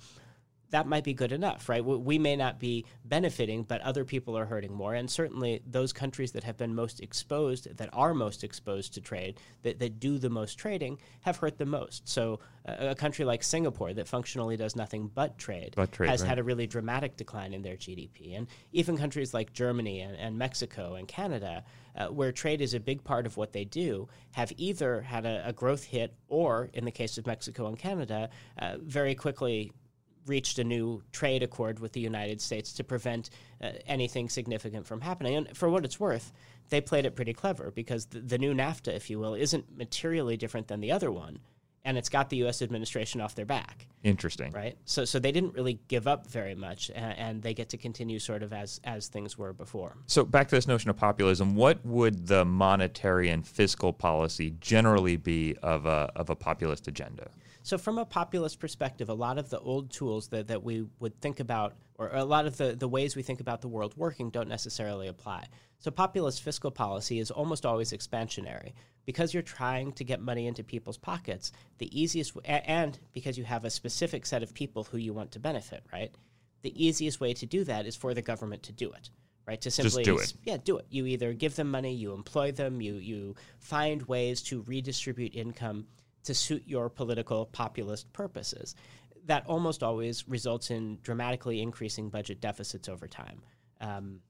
that 0.71 0.87
might 0.87 1.05
be 1.05 1.15
good 1.15 1.33
enough, 1.33 1.69
right? 1.69 1.85
We 1.85 2.19
may 2.19 2.35
not 2.35 2.59
be 2.59 2.85
benefiting, 3.05 3.63
but 3.63 3.81
other 3.83 4.05
people 4.05 4.37
are 4.37 4.45
hurting 4.45 4.73
more. 4.73 4.95
And 4.95 5.09
certainly 5.09 5.63
those 5.67 5.93
countries 5.93 6.33
that 6.33 6.45
have 6.45 6.57
been 6.57 6.75
most 6.75 7.01
exposed, 7.01 7.77
that 7.77 7.89
are 7.93 8.15
most 8.15 8.43
exposed 8.43 8.95
to 8.95 9.01
trade, 9.01 9.39
that, 9.63 9.79
that 9.79 10.01
do 10.01 10.19
the 10.19 10.31
most 10.31 10.59
trading, 10.59 10.99
have 11.21 11.37
hurt 11.37 11.59
the 11.59 11.67
most. 11.67 12.09
So 12.09 12.41
a 12.65 12.95
country 12.97 13.25
like 13.25 13.45
Singapore, 13.45 13.93
that 13.95 14.09
functionally 14.09 14.57
does 14.57 14.75
nothing 14.75 15.09
but 15.15 15.39
trade, 15.39 15.75
but 15.77 15.93
trade 15.93 16.11
has 16.11 16.23
right. 16.23 16.29
had 16.29 16.39
a 16.39 16.43
really 16.43 16.67
dramatic 16.67 17.17
decline 17.17 17.55
in 17.55 17.63
their 17.63 17.77
GDP. 17.77 18.37
And 18.37 18.49
even 18.73 18.97
countries 18.97 19.33
like 19.33 19.53
Germany 19.53 20.01
and, 20.01 20.17
and 20.17 20.37
Mexico 20.37 20.95
and 20.95 21.07
Canada, 21.07 21.65
uh, 21.97 22.09
where 22.09 22.33
trade 22.33 22.61
is 22.61 22.75
a 22.75 22.81
big 22.81 23.05
part 23.05 23.25
of 23.25 23.37
what 23.37 23.53
they 23.53 23.65
do, 23.65 24.09
have 24.33 24.53
either 24.57 25.01
had 25.01 25.25
a, 25.25 25.47
a 25.47 25.53
growth 25.53 25.85
hit 25.85 26.13
or, 26.29 26.71
in 26.75 26.85
the 26.85 26.91
case 26.91 27.19
of 27.19 27.27
Mexico 27.27 27.69
and 27.69 27.79
Canada, 27.79 28.31
uh, 28.59 28.77
very 28.81 29.15
quickly 29.15 29.71
reached 30.27 30.59
a 30.59 30.65
new 30.65 31.03
trade 31.13 31.43
accord 31.43 31.79
with 31.79 31.93
the 31.93 32.01
United 32.01 32.41
States 32.41 32.73
to 32.75 32.85
prevent 32.85 33.31
uh, 33.63 33.71
anything 33.87 34.29
significant 34.29 34.87
from 34.87 35.01
happening. 35.01 35.37
And 35.37 35.57
for 35.57 35.69
what 35.69 35.85
it's 35.85 36.01
worth, 36.01 36.33
they 36.69 36.81
played 36.81 37.07
it 37.07 37.15
pretty 37.15 37.33
clever 37.33 37.71
because 37.71 38.07
the, 38.07 38.21
the, 38.21 38.39
new 38.39 38.55
NAFTA, 38.55 38.95
if 38.95 39.09
you 39.11 39.19
will, 39.19 39.35
isn't 39.35 39.77
materially 39.77 40.37
different 40.37 40.69
than 40.69 40.81
the 40.81 40.93
other 40.93 41.11
one. 41.11 41.39
And 41.85 41.97
it's 41.97 42.09
got 42.09 42.31
the 42.31 42.39
U.S. 42.39 42.63
administration 42.63 43.21
off 43.21 43.37
their 43.37 43.45
back. 43.45 43.87
Interesting, 44.03 44.51
right? 44.51 44.77
So, 44.87 45.05
so 45.05 45.21
they 45.21 45.31
didn't 45.31 45.55
really 45.55 45.79
give 45.87 46.09
up 46.09 46.27
very 46.27 46.57
much, 46.57 46.91
and, 46.93 47.17
and 47.17 47.43
they 47.43 47.55
get 47.55 47.69
to 47.69 47.77
continue 47.77 48.19
sort 48.19 48.43
of 48.43 48.53
as 48.53 48.81
as 48.83 49.07
things 49.07 49.39
were 49.39 49.53
before. 49.53 49.95
So, 50.07 50.25
back 50.25 50.49
to 50.49 50.57
this 50.57 50.67
notion 50.67 50.91
of 50.91 50.97
populism, 50.97 51.55
what 51.55 51.87
would 51.87 52.27
the 52.27 52.45
monetary 52.45 53.29
and 53.29 53.47
fiscal 53.47 53.93
policy 53.93 54.55
generally 54.61 55.17
be 55.17 55.55
of 55.63 55.87
a 55.87 56.11
of 56.17 56.29
a 56.29 56.35
populist 56.35 56.89
agenda? 56.89 57.31
So, 57.67 57.79
from 57.79 57.99
a 57.99 58.05
populist 58.05 58.61
perspective, 58.61 59.09
a 59.09 59.15
lot 59.15 59.39
of 59.39 59.51
the 59.51 59.59
old 59.59 59.91
tools 59.91 60.29
that, 60.29 60.47
that 60.47 60.63
we 60.63 60.87
would 61.01 61.21
think 61.21 61.41
about, 61.41 61.75
or 61.97 62.11
a 62.13 62.25
lot 62.25 62.47
of 62.47 62.57
the, 62.57 62.77
the 62.77 62.87
ways 62.87 63.17
we 63.17 63.25
think 63.25 63.41
about 63.41 63.61
the 63.61 63.67
world 63.67 63.93
working, 63.97 64.31
don't 64.31 64.47
necessarily 64.49 65.09
apply. 65.09 65.47
So, 65.81 65.91
populist 65.91 66.45
fiscal 66.45 66.71
policy 66.71 67.19
is 67.19 67.33
almost 67.33 67.67
always 67.67 67.91
expansionary. 67.91 68.75
Because 69.05 69.35
you're 69.35 69.43
trying 69.43 69.91
to 69.95 70.05
get 70.05 70.21
money 70.21 70.47
into 70.47 70.63
people's 70.63 70.97
pockets, 70.97 71.51
the 71.79 71.91
easiest, 72.01 72.35
w- 72.37 72.63
and 72.69 72.97
because 73.13 73.37
you 73.37 73.43
have 73.43 73.65
a 73.65 73.71
specific 73.71 74.27
set 74.27 74.45
of 74.45 74.55
people 74.55 74.85
who 74.85 74.99
you 74.99 75.13
want 75.13 75.33
to 75.33 75.41
benefit, 75.41 75.83
right? 75.93 76.15
The 76.63 76.87
easiest 76.87 77.19
way 77.19 77.35
to 77.35 77.47
do 77.47 77.65
that 77.65 77.85
is 77.85 77.97
for 77.97 78.15
the 78.15 78.23
government 78.23 78.63
to 78.65 78.73
do 78.73 78.93
it 78.93 79.11
right? 79.49 79.61
To 79.61 79.71
simply 79.71 80.03
Just 80.03 80.05
do 80.05 80.19
it. 80.19 80.35
Yeah, 80.43 80.57
do 80.57 80.79
it. 80.79 80.87
You 80.91 81.07
either 81.07 81.33
give 81.33 81.55
them 81.55 81.71
money, 81.71 81.95
you 81.95 82.13
employ 82.13 82.51
them, 82.51 82.81
you 82.81 82.95
you 82.95 83.37
find 83.61 84.03
ways 84.03 84.43
to 84.43 84.63
redistribute 84.63 85.37
income 85.37 85.87
to 86.27 86.35
suit 86.35 86.63
your 86.67 86.89
political 86.89 87.47
populist 87.47 88.13
purposes. 88.13 88.75
That 89.27 89.47
almost 89.47 89.83
always 89.83 90.29
results 90.29 90.71
in 90.71 90.99
dramatically 91.03 91.61
increasing 91.61 92.11
budget 92.11 92.41
deficits 92.41 92.89
over 92.89 93.09
time. 93.09 93.43
Um, 93.81 94.21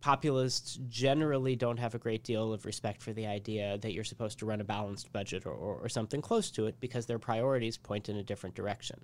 populists 0.00 0.78
generally 0.88 1.56
don't 1.56 1.78
have 1.78 1.94
a 1.94 1.98
great 1.98 2.24
deal 2.24 2.52
of 2.52 2.66
respect 2.66 3.02
for 3.02 3.12
the 3.12 3.26
idea 3.26 3.78
that 3.78 3.92
you're 3.92 4.04
supposed 4.04 4.38
to 4.38 4.46
run 4.46 4.60
a 4.60 4.64
balanced 4.64 5.12
budget 5.12 5.46
or, 5.46 5.52
or, 5.52 5.76
or 5.76 5.88
something 5.88 6.20
close 6.20 6.50
to 6.50 6.66
it 6.66 6.78
because 6.78 7.06
their 7.06 7.18
priorities 7.18 7.78
point 7.78 8.08
in 8.08 8.16
a 8.16 8.22
different 8.22 8.54
direction. 8.54 9.00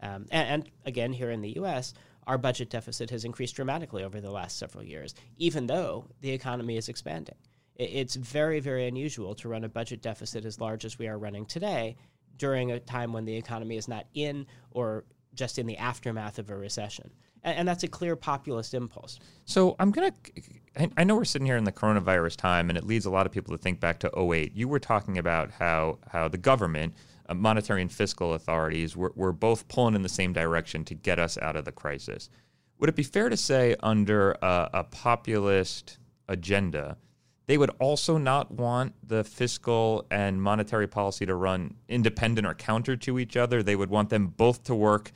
Um, 0.00 0.26
and, 0.30 0.48
and, 0.48 0.70
again, 0.84 1.12
here 1.12 1.30
in 1.30 1.40
the 1.40 1.56
US, 1.58 1.94
our 2.26 2.38
budget 2.38 2.70
deficit 2.70 3.10
has 3.10 3.24
increased 3.24 3.56
dramatically 3.56 4.04
over 4.04 4.20
the 4.20 4.30
last 4.30 4.58
several 4.58 4.84
years, 4.84 5.14
even 5.36 5.66
though 5.66 6.06
the 6.20 6.30
economy 6.30 6.76
is 6.76 6.88
expanding 6.88 7.36
it's 7.78 8.14
very, 8.14 8.60
very 8.60 8.86
unusual 8.88 9.34
to 9.36 9.48
run 9.48 9.64
a 9.64 9.68
budget 9.68 10.02
deficit 10.02 10.44
as 10.44 10.60
large 10.60 10.84
as 10.84 10.98
we 10.98 11.08
are 11.08 11.18
running 11.18 11.46
today 11.46 11.96
during 12.38 12.72
a 12.72 12.80
time 12.80 13.12
when 13.12 13.24
the 13.24 13.36
economy 13.36 13.76
is 13.76 13.88
not 13.88 14.06
in 14.14 14.46
or 14.70 15.04
just 15.34 15.58
in 15.58 15.66
the 15.66 15.76
aftermath 15.76 16.38
of 16.38 16.50
a 16.50 16.56
recession. 16.56 17.10
And, 17.42 17.58
and 17.58 17.68
that's 17.68 17.82
a 17.82 17.88
clear 17.88 18.16
populist 18.16 18.74
impulse. 18.74 19.18
So 19.44 19.76
I'm 19.78 19.90
going 19.90 20.12
to, 20.12 20.90
I 20.96 21.04
know 21.04 21.16
we're 21.16 21.24
sitting 21.24 21.46
here 21.46 21.56
in 21.56 21.64
the 21.64 21.72
coronavirus 21.72 22.36
time, 22.36 22.68
and 22.68 22.78
it 22.78 22.84
leads 22.84 23.06
a 23.06 23.10
lot 23.10 23.26
of 23.26 23.32
people 23.32 23.56
to 23.56 23.62
think 23.62 23.80
back 23.80 23.98
to 24.00 24.10
08. 24.18 24.54
You 24.54 24.68
were 24.68 24.80
talking 24.80 25.18
about 25.18 25.50
how, 25.52 25.98
how 26.10 26.28
the 26.28 26.38
government, 26.38 26.94
uh, 27.28 27.34
monetary 27.34 27.82
and 27.82 27.92
fiscal 27.92 28.34
authorities 28.34 28.96
were, 28.96 29.12
were 29.14 29.32
both 29.32 29.68
pulling 29.68 29.94
in 29.94 30.02
the 30.02 30.08
same 30.08 30.32
direction 30.32 30.84
to 30.86 30.94
get 30.94 31.18
us 31.18 31.36
out 31.38 31.56
of 31.56 31.64
the 31.64 31.72
crisis. 31.72 32.30
Would 32.78 32.90
it 32.90 32.96
be 32.96 33.02
fair 33.02 33.28
to 33.28 33.36
say, 33.36 33.74
under 33.80 34.32
a, 34.42 34.70
a 34.74 34.84
populist 34.84 35.98
agenda, 36.28 36.96
they 37.46 37.58
would 37.58 37.70
also 37.78 38.18
not 38.18 38.50
want 38.50 38.94
the 39.06 39.22
fiscal 39.24 40.04
and 40.10 40.42
monetary 40.42 40.86
policy 40.86 41.26
to 41.26 41.34
run 41.34 41.74
independent 41.88 42.46
or 42.46 42.54
counter 42.54 42.96
to 42.96 43.18
each 43.18 43.36
other. 43.36 43.62
They 43.62 43.76
would 43.76 43.90
want 43.90 44.10
them 44.10 44.28
both 44.28 44.64
to 44.64 44.74
work, 44.74 45.12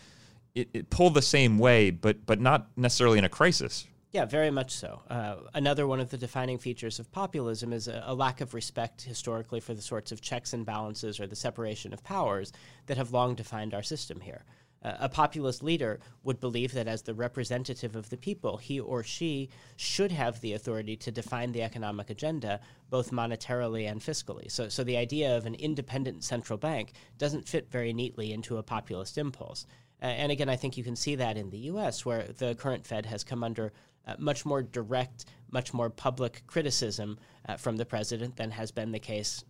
it, 0.54 0.68
it 0.72 0.90
pull 0.90 1.10
the 1.10 1.22
same 1.22 1.58
way, 1.58 1.90
but 1.90 2.26
but 2.26 2.40
not 2.40 2.68
necessarily 2.76 3.18
in 3.18 3.24
a 3.24 3.28
crisis. 3.28 3.86
Yeah, 4.12 4.24
very 4.24 4.50
much 4.50 4.72
so. 4.72 5.02
Uh, 5.08 5.36
another 5.54 5.86
one 5.86 6.00
of 6.00 6.10
the 6.10 6.18
defining 6.18 6.58
features 6.58 6.98
of 6.98 7.12
populism 7.12 7.72
is 7.72 7.86
a, 7.86 8.02
a, 8.06 8.12
lack 8.12 8.40
of 8.40 8.54
respect 8.54 9.02
historically 9.02 9.60
for 9.60 9.72
the 9.72 9.80
sorts 9.80 10.10
of 10.10 10.20
checks 10.20 10.52
and 10.52 10.66
balances 10.66 11.20
or 11.20 11.28
the 11.28 11.36
separation 11.36 11.92
of 11.92 12.02
powers 12.02 12.52
that 12.86 12.96
have 12.96 13.12
long 13.12 13.36
defined 13.36 13.72
our 13.72 13.84
system 13.84 14.18
here 14.20 14.44
a 14.82 15.08
populist 15.08 15.62
leader 15.62 16.00
would 16.22 16.40
believe 16.40 16.72
that 16.72 16.88
as 16.88 17.02
the 17.02 17.12
representative 17.14 17.96
of 17.96 18.08
the 18.08 18.16
people, 18.16 18.56
he 18.56 18.80
or 18.80 19.02
she 19.02 19.50
should 19.76 20.10
have 20.10 20.40
the 20.40 20.54
authority 20.54 20.96
to 20.96 21.10
define 21.10 21.52
the 21.52 21.62
economic 21.62 22.08
agenda, 22.08 22.60
both 22.88 23.10
monetarily 23.10 23.90
and 23.90 24.00
fiscally. 24.00 24.50
So, 24.50 24.68
so 24.68 24.82
the 24.82 24.96
idea 24.96 25.36
of 25.36 25.44
an 25.44 25.54
independent 25.54 26.24
central 26.24 26.58
bank 26.58 26.92
doesn't 27.18 27.48
fit 27.48 27.70
very 27.70 27.92
neatly 27.92 28.32
into 28.32 28.56
a 28.56 28.62
populist 28.62 29.18
impulse. 29.18 29.66
Uh, 30.02 30.06
and 30.06 30.32
again, 30.32 30.48
I 30.48 30.56
think 30.56 30.78
you 30.78 30.84
can 30.84 30.96
see 30.96 31.14
that 31.16 31.36
in 31.36 31.50
the 31.50 31.58
US, 31.58 32.06
where 32.06 32.24
the 32.38 32.54
current 32.54 32.86
Fed 32.86 33.04
has 33.04 33.22
come 33.22 33.44
under 33.44 33.72
uh, 34.06 34.14
much 34.18 34.46
more 34.46 34.62
direct, 34.62 35.26
much 35.50 35.74
more 35.74 35.90
public 35.90 36.42
criticism 36.46 37.18
uh, 37.46 37.56
from 37.56 37.76
the 37.76 37.84
president 37.84 38.36
than 38.36 38.50
has 38.50 38.70
been 38.70 38.92
the 38.92 38.98
case 38.98 39.44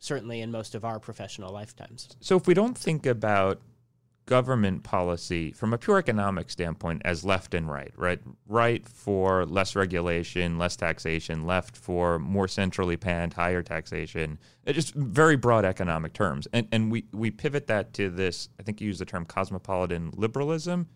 certainly 0.00 0.40
in 0.40 0.50
most 0.50 0.74
of 0.74 0.84
our 0.84 0.98
professional 0.98 1.52
lifetimes. 1.52 2.08
So 2.20 2.36
if 2.36 2.48
we 2.48 2.54
don't 2.54 2.76
think 2.76 3.06
about 3.06 3.60
government 4.26 4.82
policy 4.82 5.52
from 5.52 5.72
a 5.72 5.78
pure 5.78 5.98
economic 5.98 6.48
standpoint 6.50 7.02
as 7.04 7.24
left 7.24 7.54
and 7.54 7.70
right, 7.70 7.92
right? 7.96 8.20
Right 8.46 8.88
for 8.88 9.44
less 9.44 9.74
regulation, 9.74 10.58
less 10.58 10.76
taxation, 10.76 11.46
left 11.46 11.76
for 11.76 12.18
more 12.18 12.48
centrally 12.48 12.96
panned, 12.96 13.34
higher 13.34 13.62
taxation. 13.62 14.38
It's 14.64 14.76
just 14.76 14.94
very 14.94 15.36
broad 15.36 15.64
economic 15.64 16.12
terms. 16.12 16.46
And 16.52 16.68
and 16.70 16.90
we, 16.90 17.04
we 17.12 17.30
pivot 17.30 17.66
that 17.66 17.92
to 17.94 18.10
this, 18.10 18.48
I 18.60 18.62
think 18.62 18.80
you 18.80 18.86
use 18.86 18.98
the 18.98 19.04
term 19.04 19.24
cosmopolitan 19.24 20.12
liberalism 20.14 20.88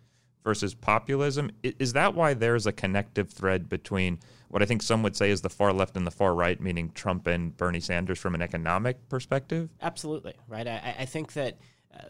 versus 0.44 0.74
populism. 0.74 1.50
Is 1.64 1.92
that 1.94 2.14
why 2.14 2.32
there's 2.32 2.66
a 2.66 2.72
connective 2.72 3.30
thread 3.30 3.68
between 3.68 4.20
what 4.48 4.62
I 4.62 4.64
think 4.64 4.80
some 4.80 5.02
would 5.02 5.16
say 5.16 5.30
is 5.30 5.40
the 5.40 5.50
far 5.50 5.72
left 5.72 5.96
and 5.96 6.06
the 6.06 6.12
far 6.12 6.34
right, 6.34 6.60
meaning 6.60 6.92
Trump 6.94 7.26
and 7.26 7.56
Bernie 7.56 7.80
Sanders 7.80 8.20
from 8.20 8.36
an 8.36 8.42
economic 8.42 9.08
perspective? 9.08 9.70
Absolutely, 9.82 10.34
right? 10.46 10.68
I, 10.68 10.94
I 11.00 11.04
think 11.04 11.32
that 11.32 11.58
uh, 11.92 12.02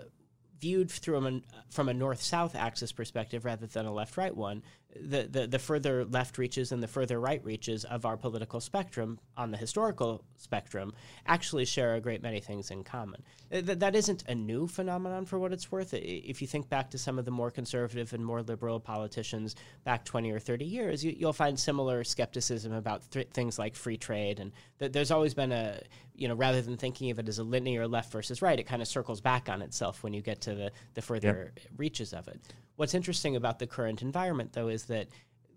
viewed 0.60 0.90
through 0.90 1.24
a, 1.26 1.40
from 1.70 1.88
a 1.88 1.94
north-south 1.94 2.54
axis 2.54 2.92
perspective 2.92 3.44
rather 3.44 3.66
than 3.66 3.86
a 3.86 3.92
left-right 3.92 4.36
one, 4.36 4.62
the, 5.00 5.28
the, 5.30 5.46
the 5.46 5.58
further 5.58 6.04
left 6.04 6.38
reaches 6.38 6.72
and 6.72 6.82
the 6.82 6.88
further 6.88 7.20
right 7.20 7.44
reaches 7.44 7.84
of 7.84 8.06
our 8.06 8.16
political 8.16 8.60
spectrum 8.60 9.18
on 9.36 9.50
the 9.50 9.56
historical 9.56 10.24
spectrum 10.36 10.92
actually 11.26 11.64
share 11.64 11.94
a 11.94 12.00
great 12.00 12.22
many 12.22 12.40
things 12.40 12.70
in 12.70 12.82
common. 12.82 13.22
Uh, 13.52 13.60
Th- 13.60 13.78
that 13.78 13.94
isn't 13.94 14.24
a 14.28 14.34
new 14.34 14.66
phenomenon 14.66 15.26
for 15.26 15.38
what 15.38 15.52
it's 15.52 15.70
worth. 15.70 15.92
If 15.94 16.40
you 16.40 16.48
think 16.48 16.68
back 16.68 16.90
to 16.90 16.98
some 16.98 17.18
of 17.18 17.24
the 17.24 17.30
more 17.30 17.50
conservative 17.50 18.12
and 18.12 18.24
more 18.24 18.42
liberal 18.42 18.80
politicians 18.80 19.56
back 19.84 20.04
20 20.04 20.30
or 20.30 20.38
30 20.38 20.64
years, 20.64 21.04
you, 21.04 21.26
will 21.26 21.32
find 21.32 21.58
similar 21.58 22.04
skepticism 22.04 22.72
about 22.72 23.10
th- 23.10 23.28
things 23.32 23.58
like 23.58 23.74
free 23.76 23.96
trade. 23.96 24.40
And 24.40 24.52
th- 24.78 24.92
there's 24.92 25.10
always 25.10 25.34
been 25.34 25.52
a, 25.52 25.80
you 26.16 26.28
know, 26.28 26.34
rather 26.34 26.62
than 26.62 26.76
thinking 26.76 27.10
of 27.10 27.18
it 27.18 27.28
as 27.28 27.38
a 27.38 27.44
linear 27.44 27.86
left 27.86 28.10
versus 28.12 28.42
right, 28.42 28.58
it 28.58 28.64
kind 28.64 28.82
of 28.82 28.88
circles 28.88 29.20
back 29.20 29.48
on 29.48 29.62
itself 29.62 30.02
when 30.02 30.14
you 30.14 30.22
get 30.22 30.40
to 30.42 30.54
the, 30.54 30.72
the 30.94 31.02
further 31.02 31.52
yep. 31.56 31.66
reaches 31.76 32.12
of 32.12 32.26
it. 32.28 32.40
What's 32.76 32.94
interesting 32.94 33.36
about 33.36 33.58
the 33.58 33.66
current 33.66 34.02
environment, 34.02 34.52
though, 34.52 34.68
is 34.68 34.84
that 34.84 35.08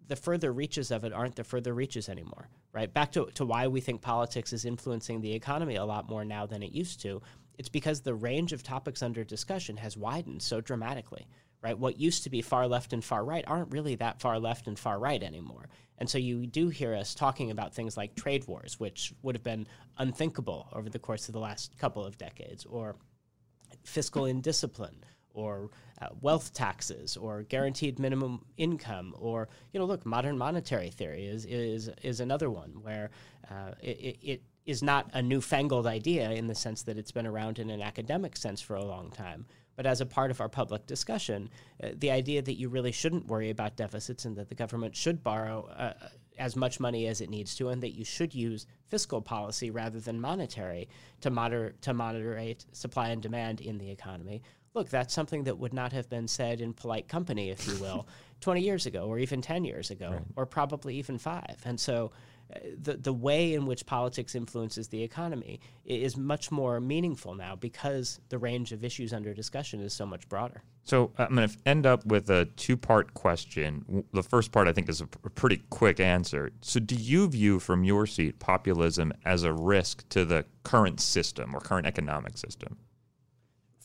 the 0.08 0.16
further 0.16 0.52
reaches 0.52 0.92
of 0.92 1.04
it 1.04 1.14
aren't 1.14 1.36
the 1.36 1.44
further 1.44 1.74
reaches 1.74 2.10
anymore, 2.10 2.50
right? 2.74 2.92
Back 2.92 3.12
to, 3.14 3.28
to 3.36 3.46
why 3.46 3.68
we 3.68 3.80
think 3.80 4.02
politics 4.02 4.54
is 4.54 4.66
influencing 4.66 5.22
the 5.22 5.34
economy 5.34 5.76
a 5.76 5.86
lot 5.86 6.10
more 6.10 6.26
now 6.26 6.46
than 6.46 6.64
it 6.64 6.72
used 6.72 7.02
to 7.02 7.22
It's 7.60 7.70
because 7.70 8.02
the 8.02 8.16
range 8.16 8.54
of 8.54 8.64
topics 8.64 9.04
under 9.04 9.26
discussion 9.26 9.76
has 9.78 9.98
widened 9.98 10.42
so 10.42 10.62
dramatically, 10.62 11.28
right? 11.62 11.78
What 11.78 12.00
used 12.00 12.24
to 12.24 12.30
be 12.30 12.42
far 12.42 12.68
left 12.68 12.94
and 12.94 13.04
far 13.04 13.24
right 13.24 13.44
aren't 13.48 13.72
really 13.72 13.96
that 13.96 14.22
far 14.22 14.40
left 14.40 14.68
and 14.68 14.78
far 14.78 15.00
right 15.00 15.22
anymore. 15.22 15.70
And 15.98 16.10
so 16.10 16.18
you 16.18 16.48
do 16.48 16.70
hear 16.70 16.96
us 16.96 17.14
talking 17.14 17.52
about 17.52 17.74
things 17.74 17.98
like 17.98 18.16
trade 18.16 18.48
wars, 18.48 18.80
which 18.80 19.14
would 19.22 19.36
have 19.36 19.44
been 19.44 19.68
unthinkable 19.98 20.70
over 20.72 20.90
the 20.90 21.00
course 21.00 21.28
of 21.28 21.34
the 21.34 21.40
last 21.40 21.78
couple 21.78 22.06
of 22.06 22.18
decades, 22.18 22.66
or 22.66 22.96
fiscal 23.84 24.26
indiscipline, 24.26 25.04
or 25.34 25.70
uh, 26.02 26.08
wealth 26.22 26.54
taxes, 26.54 27.18
or 27.18 27.44
guaranteed 27.44 28.00
minimum 28.00 28.46
income, 28.56 29.14
or 29.20 29.50
you 29.74 29.80
know, 29.80 29.86
look, 29.86 30.06
modern 30.06 30.38
monetary 30.38 30.90
theory 30.90 31.26
is 31.26 31.46
is 31.46 31.90
is 32.02 32.22
another 32.22 32.50
one 32.50 32.72
where 32.82 33.10
uh, 33.52 33.72
it, 33.82 34.18
it 34.22 34.44
is 34.66 34.82
not 34.82 35.10
a 35.14 35.22
newfangled 35.22 35.88
idea 35.88 36.32
in 36.32 36.48
the 36.48 36.56
sense 36.56 36.84
that 36.84 36.98
it's 36.98 37.12
been 37.12 37.28
around 37.28 37.60
in 37.60 37.70
an 37.70 37.82
academic 37.82 38.38
sense 38.38 38.62
for 38.62 38.76
a 38.76 38.86
long 38.86 39.12
time. 39.12 39.46
But 39.80 39.86
as 39.86 40.02
a 40.02 40.06
part 40.06 40.30
of 40.30 40.42
our 40.42 40.50
public 40.50 40.86
discussion, 40.88 41.50
uh, 41.82 41.92
the 41.96 42.12
idea 42.12 42.42
that 42.42 42.60
you 42.60 42.68
really 42.68 42.92
shouldn't 42.92 43.28
worry 43.28 43.50
about 43.50 43.78
deficits 43.78 44.26
and 44.26 44.36
that 44.36 44.50
the 44.50 44.56
government 44.56 44.94
should 44.94 45.24
borrow 45.24 45.68
uh, 45.68 45.94
as 46.38 46.58
much 46.58 46.82
money 46.82 47.08
as 47.08 47.22
it 47.22 47.30
needs 47.30 47.56
to, 47.56 47.70
and 47.70 47.82
that 47.82 47.92
you 47.92 48.04
should 48.04 48.36
use 48.36 48.68
fiscal 48.90 49.22
policy 49.22 49.72
rather 49.72 50.02
than 50.02 50.20
monetary 50.20 50.90
to, 51.22 51.30
moder- 51.30 51.76
to 51.80 51.94
moderate 51.94 52.66
supply 52.74 53.08
and 53.08 53.22
demand 53.22 53.62
in 53.62 53.78
the 53.78 53.90
economy. 53.90 54.44
Look, 54.74 54.90
that's 54.90 55.14
something 55.14 55.46
that 55.46 55.58
would 55.58 55.74
not 55.74 55.94
have 55.94 56.10
been 56.10 56.28
said 56.28 56.60
in 56.60 56.74
polite 56.74 57.08
company, 57.08 57.50
if 57.50 57.66
you 57.66 57.76
will, 57.76 58.06
20 58.42 58.60
years 58.60 58.86
ago, 58.86 59.06
or 59.06 59.18
even 59.18 59.42
10 59.42 59.64
years 59.64 59.92
ago, 59.92 60.12
right. 60.12 60.22
or 60.36 60.46
probably 60.46 60.98
even 60.98 61.18
five. 61.18 61.56
And 61.64 61.80
so 61.80 62.12
the 62.82 62.98
the 62.98 63.14
way 63.14 63.54
in 63.54 63.66
which 63.66 63.86
politics 63.86 64.36
influences 64.36 64.88
the 64.88 65.04
economy 65.04 65.60
is 65.86 66.18
much 66.18 66.52
more 66.52 66.80
meaningful 66.80 67.36
now 67.36 67.56
because 67.56 68.20
the 68.30 68.38
range 68.38 68.72
of 68.72 68.84
issues 68.84 69.14
under 69.14 69.34
discussion 69.34 69.82
is 69.82 69.94
so 69.94 70.06
much 70.06 70.28
broader. 70.30 70.64
So 70.84 71.12
uh, 71.18 71.28
I'm 71.30 71.36
going 71.36 71.48
to 71.48 71.58
end 71.66 71.86
up 71.86 72.06
with 72.06 72.30
a 72.30 72.46
two 72.56 72.76
part 72.76 73.14
question. 73.14 74.04
The 74.14 74.24
first 74.24 74.52
part 74.52 74.68
I 74.68 74.74
think 74.74 74.90
is 74.90 75.02
a 75.02 75.08
pretty 75.08 75.64
quick 75.70 76.00
answer. 76.00 76.52
So 76.62 76.80
do 76.80 76.96
you 76.96 77.28
view 77.28 77.60
from 77.60 77.84
your 77.84 78.08
seat 78.08 78.40
populism 78.40 79.14
as 79.26 79.44
a 79.44 79.54
risk 79.54 80.08
to 80.10 80.26
the 80.26 80.46
current 80.64 81.00
system 81.00 81.56
or 81.56 81.60
current 81.60 81.86
economic 81.86 82.38
system? 82.38 82.78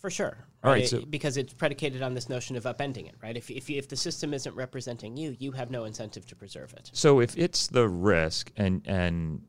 For 0.04 0.10
sure. 0.10 0.36
All 0.62 0.70
right, 0.70 0.86
so 0.86 1.00
because 1.00 1.38
it's 1.38 1.54
predicated 1.54 2.02
on 2.02 2.12
this 2.12 2.28
notion 2.28 2.56
of 2.56 2.64
upending 2.64 3.08
it, 3.08 3.14
right? 3.22 3.38
If, 3.38 3.50
if, 3.50 3.70
if 3.70 3.88
the 3.88 3.96
system 3.96 4.34
isn't 4.34 4.54
representing 4.54 5.16
you, 5.16 5.34
you 5.38 5.52
have 5.52 5.70
no 5.70 5.84
incentive 5.84 6.26
to 6.26 6.36
preserve 6.36 6.74
it. 6.74 6.90
So 6.92 7.20
if 7.20 7.34
it's 7.38 7.68
the 7.68 7.88
risk, 7.88 8.52
and 8.58 8.82
and 8.84 9.40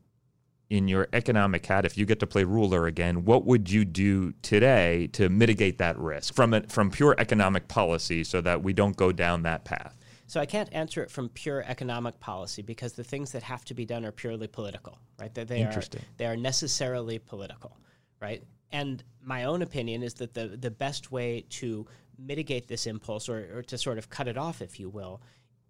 in 0.70 0.88
your 0.88 1.08
economic 1.12 1.66
hat, 1.66 1.84
if 1.84 1.98
you 1.98 2.06
get 2.06 2.20
to 2.20 2.26
play 2.26 2.44
ruler 2.44 2.86
again, 2.86 3.26
what 3.26 3.44
would 3.44 3.70
you 3.70 3.84
do 3.84 4.32
today 4.40 5.08
to 5.08 5.28
mitigate 5.28 5.76
that 5.76 5.98
risk 5.98 6.32
from 6.32 6.54
it 6.54 6.72
from 6.72 6.90
pure 6.90 7.14
economic 7.18 7.68
policy, 7.68 8.24
so 8.24 8.40
that 8.40 8.62
we 8.62 8.72
don't 8.72 8.96
go 8.96 9.12
down 9.12 9.42
that 9.42 9.66
path? 9.66 9.94
So 10.26 10.40
I 10.40 10.46
can't 10.46 10.72
answer 10.72 11.02
it 11.02 11.10
from 11.10 11.28
pure 11.28 11.64
economic 11.66 12.18
policy 12.18 12.62
because 12.62 12.94
the 12.94 13.04
things 13.04 13.30
that 13.32 13.42
have 13.42 13.66
to 13.66 13.74
be 13.74 13.84
done 13.84 14.06
are 14.06 14.10
purely 14.10 14.46
political, 14.46 14.98
right? 15.20 15.34
They, 15.34 15.44
they 15.44 15.60
Interesting. 15.60 16.00
Are, 16.00 16.16
they 16.16 16.24
are 16.24 16.34
necessarily 16.34 17.18
political, 17.18 17.76
right? 18.22 18.42
And 18.72 19.02
my 19.22 19.44
own 19.44 19.62
opinion 19.62 20.02
is 20.02 20.14
that 20.14 20.34
the, 20.34 20.48
the 20.48 20.70
best 20.70 21.12
way 21.12 21.44
to 21.50 21.86
mitigate 22.18 22.68
this 22.68 22.86
impulse 22.86 23.28
or, 23.28 23.58
or 23.58 23.62
to 23.62 23.78
sort 23.78 23.98
of 23.98 24.10
cut 24.10 24.28
it 24.28 24.38
off, 24.38 24.62
if 24.62 24.80
you 24.80 24.88
will, 24.88 25.20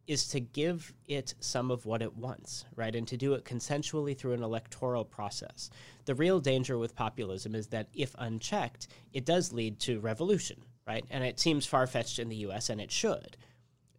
is 0.07 0.29
to 0.29 0.41
give 0.41 0.93
it 1.07 1.35
some 1.41 1.71
of 1.71 1.85
what 1.85 2.01
it 2.01 2.17
wants, 2.17 2.65
right? 2.77 2.95
And 2.95 3.09
to 3.09 3.17
do 3.17 3.35
it 3.35 3.45
consensually 3.45 4.17
through 4.17 4.35
an 4.35 4.43
electoral 4.43 5.05
process. 5.05 5.71
The 6.05 6.15
real 6.15 6.39
danger 6.39 6.79
with 6.79 6.95
populism 6.95 7.55
is 7.55 7.67
that 7.69 7.89
if 7.93 8.15
unchecked, 8.19 8.87
it 9.13 9.25
does 9.25 9.53
lead 9.53 9.81
to 9.81 9.99
revolution, 9.99 10.63
right? 10.87 11.05
And 11.11 11.25
it 11.25 11.41
seems 11.41 11.67
far 11.67 11.87
fetched 11.89 12.21
in 12.21 12.29
the 12.29 12.37
US, 12.37 12.71
and 12.71 12.81
it 12.81 12.93
should 12.93 13.37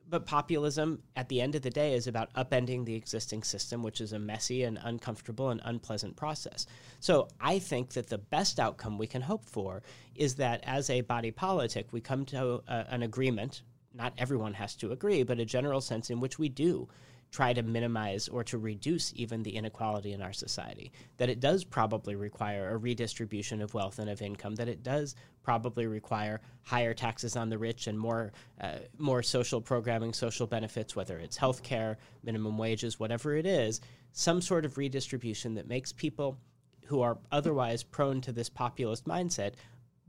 but 0.09 0.25
populism 0.25 1.01
at 1.15 1.29
the 1.29 1.41
end 1.41 1.55
of 1.55 1.61
the 1.61 1.69
day 1.69 1.93
is 1.93 2.07
about 2.07 2.33
upending 2.33 2.85
the 2.85 2.95
existing 2.95 3.43
system, 3.43 3.83
which 3.83 4.01
is 4.01 4.13
a 4.13 4.19
messy 4.19 4.63
and 4.63 4.79
uncomfortable 4.83 5.49
and 5.49 5.61
unpleasant 5.65 6.15
process. 6.15 6.65
So 6.99 7.27
I 7.39 7.59
think 7.59 7.91
that 7.91 8.07
the 8.07 8.17
best 8.17 8.59
outcome 8.59 8.97
we 8.97 9.07
can 9.07 9.21
hope 9.21 9.45
for 9.45 9.83
is 10.15 10.35
that 10.35 10.61
as 10.63 10.89
a 10.89 11.01
body 11.01 11.31
politic, 11.31 11.87
we 11.91 12.01
come 12.01 12.25
to 12.25 12.61
a, 12.67 12.85
an 12.89 13.03
agreement. 13.03 13.63
Not 13.93 14.13
everyone 14.17 14.53
has 14.53 14.75
to 14.77 14.91
agree, 14.91 15.23
but 15.23 15.39
a 15.39 15.45
general 15.45 15.81
sense 15.81 16.09
in 16.09 16.19
which 16.19 16.39
we 16.39 16.49
do 16.49 16.87
try 17.31 17.53
to 17.53 17.61
minimize 17.61 18.27
or 18.27 18.43
to 18.43 18.57
reduce 18.57 19.13
even 19.15 19.43
the 19.43 19.55
inequality 19.55 20.13
in 20.13 20.21
our 20.21 20.33
society. 20.33 20.91
That 21.17 21.29
it 21.29 21.39
does 21.39 21.63
probably 21.63 22.15
require 22.15 22.69
a 22.69 22.77
redistribution 22.77 23.61
of 23.61 23.73
wealth 23.73 23.99
and 23.99 24.09
of 24.09 24.21
income. 24.21 24.55
That 24.55 24.69
it 24.69 24.83
does 24.83 25.15
probably 25.43 25.87
require 25.87 26.41
higher 26.63 26.93
taxes 26.93 27.35
on 27.35 27.49
the 27.49 27.57
rich 27.57 27.87
and 27.87 27.99
more 27.99 28.31
uh, 28.61 28.79
more 28.97 29.23
social 29.23 29.61
programming, 29.61 30.13
social 30.13 30.47
benefits, 30.47 30.95
whether 30.95 31.17
it's 31.17 31.37
health 31.37 31.63
care, 31.63 31.97
minimum 32.23 32.57
wages, 32.57 32.99
whatever 32.99 33.35
it 33.35 33.45
is. 33.45 33.81
Some 34.13 34.41
sort 34.41 34.65
of 34.65 34.77
redistribution 34.77 35.55
that 35.55 35.67
makes 35.67 35.91
people 35.91 36.39
who 36.85 37.01
are 37.01 37.17
otherwise 37.31 37.83
prone 37.83 38.21
to 38.21 38.31
this 38.31 38.49
populist 38.49 39.05
mindset 39.05 39.53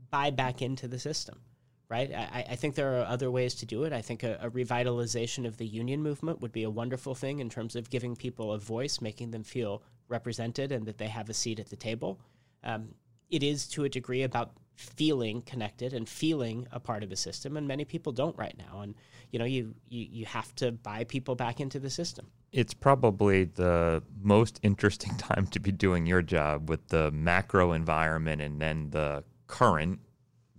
buy 0.09 0.31
back 0.31 0.61
into 0.61 0.87
the 0.87 0.97
system 0.97 1.39
right? 1.89 2.13
I, 2.13 2.45
I, 2.51 2.55
think 2.55 2.75
there 2.75 2.99
are 2.99 3.05
other 3.05 3.31
ways 3.31 3.55
to 3.55 3.65
do 3.65 3.83
it. 3.83 3.93
I 3.93 4.01
think 4.01 4.23
a, 4.23 4.37
a, 4.41 4.49
revitalization 4.51 5.47
of 5.47 5.57
the 5.57 5.65
union 5.65 6.03
movement 6.03 6.39
would 6.39 6.51
be 6.51 6.63
a 6.63 6.69
wonderful 6.69 7.15
thing 7.15 7.39
in 7.39 7.49
terms 7.49 7.75
of 7.75 7.89
giving 7.89 8.15
people 8.15 8.53
a 8.53 8.59
voice, 8.59 9.01
making 9.01 9.31
them 9.31 9.43
feel 9.43 9.81
represented 10.07 10.71
and 10.71 10.85
that 10.85 10.99
they 10.99 11.07
have 11.07 11.29
a 11.29 11.33
seat 11.33 11.59
at 11.59 11.69
the 11.69 11.75
table. 11.75 12.19
Um, 12.63 12.89
it 13.29 13.41
is 13.41 13.67
to 13.69 13.85
a 13.85 13.89
degree 13.89 14.23
about 14.23 14.51
feeling 14.75 15.41
connected 15.41 15.93
and 15.93 16.07
feeling 16.07 16.67
a 16.71 16.79
part 16.79 17.03
of 17.03 17.09
the 17.09 17.15
system, 17.15 17.57
and 17.57 17.67
many 17.67 17.83
people 17.85 18.11
don't 18.11 18.37
right 18.37 18.55
now. 18.57 18.81
And 18.81 18.95
you 19.31 19.39
know, 19.39 19.45
you 19.45 19.75
you, 19.89 20.07
you 20.09 20.25
have 20.25 20.55
to 20.55 20.71
buy 20.71 21.03
people 21.03 21.35
back 21.35 21.59
into 21.59 21.79
the 21.79 21.89
system. 21.89 22.27
It's 22.51 22.73
probably 22.73 23.43
the 23.43 24.01
most 24.21 24.59
interesting 24.63 25.15
time 25.17 25.47
to 25.47 25.59
be 25.59 25.71
doing 25.71 26.05
your 26.05 26.21
job 26.21 26.69
with 26.69 26.87
the 26.87 27.11
macro 27.11 27.73
environment 27.73 28.41
and 28.41 28.61
then 28.61 28.89
the 28.91 29.23
current 29.47 29.99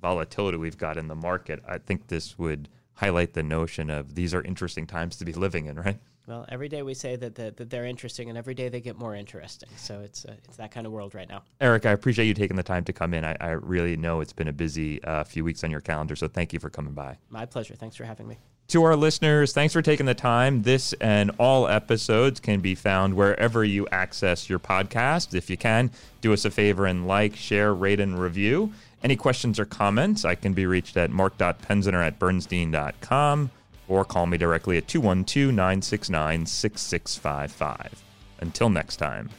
volatility 0.01 0.59
we've 0.59 0.79
got 0.79 0.97
in 0.97 1.09
the 1.09 1.15
market, 1.15 1.63
I 1.67 1.79
think 1.79 2.09
this 2.09 2.39
would 2.39 2.69
highlight 2.95 3.33
the 3.33 3.43
notion 3.43 3.91
of 3.91 4.15
these 4.15 4.35
are 4.35 4.43
interesting 4.43 4.87
times 4.87 5.17
to 5.17 5.25
be 5.25 5.33
living 5.33 5.67
in, 5.67 5.79
right? 5.79 5.99
Well, 6.27 6.45
every 6.49 6.69
day 6.69 6.83
we 6.83 6.95
say 6.95 7.17
that, 7.17 7.35
that, 7.37 7.57
that 7.57 7.71
they're 7.71 7.87
interesting, 7.87 8.29
and 8.29 8.39
every 8.39 8.55
day 8.55 8.69
they 8.69 8.81
get 8.81 8.97
more 8.97 9.17
interesting. 9.17 9.69
So 9.77 10.01
it's 10.01 10.25
uh, 10.25 10.35
it's 10.45 10.59
that 10.59 10.71
kind 10.71 10.87
of 10.87 10.93
world 10.93 11.15
right 11.15 11.29
now. 11.29 11.43
Eric, 11.61 11.87
I 11.87 11.91
appreciate 11.91 12.27
you 12.27 12.35
taking 12.35 12.57
the 12.57 12.63
time 12.63 12.85
to 12.85 12.93
come 12.93 13.15
in. 13.15 13.25
I, 13.25 13.37
I 13.41 13.51
really 13.51 13.97
know 13.97 14.21
it's 14.21 14.33
been 14.33 14.47
a 14.47 14.53
busy 14.53 15.03
uh, 15.03 15.25
few 15.25 15.43
weeks 15.45 15.65
on 15.65 15.73
your 15.73 15.81
calendar, 15.81 16.15
so 16.15 16.29
thank 16.29 16.53
you 16.53 16.61
for 16.61 16.71
coming 16.71 16.93
by. 16.93 17.17
My 17.31 17.47
pleasure. 17.47 17.75
Thanks 17.75 17.97
for 17.97 18.05
having 18.05 18.29
me. 18.29 18.37
To 18.69 18.85
our 18.85 18.95
listeners, 18.95 19.53
thanks 19.53 19.73
for 19.73 19.83
taking 19.83 20.07
the 20.07 20.15
time. 20.15 20.63
This 20.63 20.93
and 21.01 21.33
all 21.39 21.67
episodes 21.67 22.39
can 22.39 22.61
be 22.61 22.77
found 22.77 23.15
wherever 23.15 23.65
you 23.65 23.89
access 23.91 24.49
your 24.49 24.61
podcast. 24.61 25.35
If 25.35 25.51
you 25.51 25.57
can, 25.57 25.91
do 26.21 26.33
us 26.33 26.45
a 26.45 26.53
favor 26.53 26.87
and 26.87 27.09
like, 27.09 27.35
share, 27.35 27.75
rate, 27.75 27.99
and 27.99 28.21
review. 28.21 28.73
Any 29.03 29.17
questions 29.17 29.59
or 29.59 29.65
comments, 29.65 30.25
I 30.25 30.35
can 30.35 30.53
be 30.53 30.67
reached 30.67 30.97
at 30.97 31.11
mark.penziner 31.11 32.07
at 32.07 32.19
bernstein.com 32.19 33.51
or 33.89 34.05
call 34.05 34.27
me 34.27 34.39
directly 34.39 34.77
at 34.77 34.89
212 34.89 35.53
969 35.53 36.47
6655. 36.47 38.05
Until 38.41 38.71
next 38.71 38.97
time. 38.97 39.31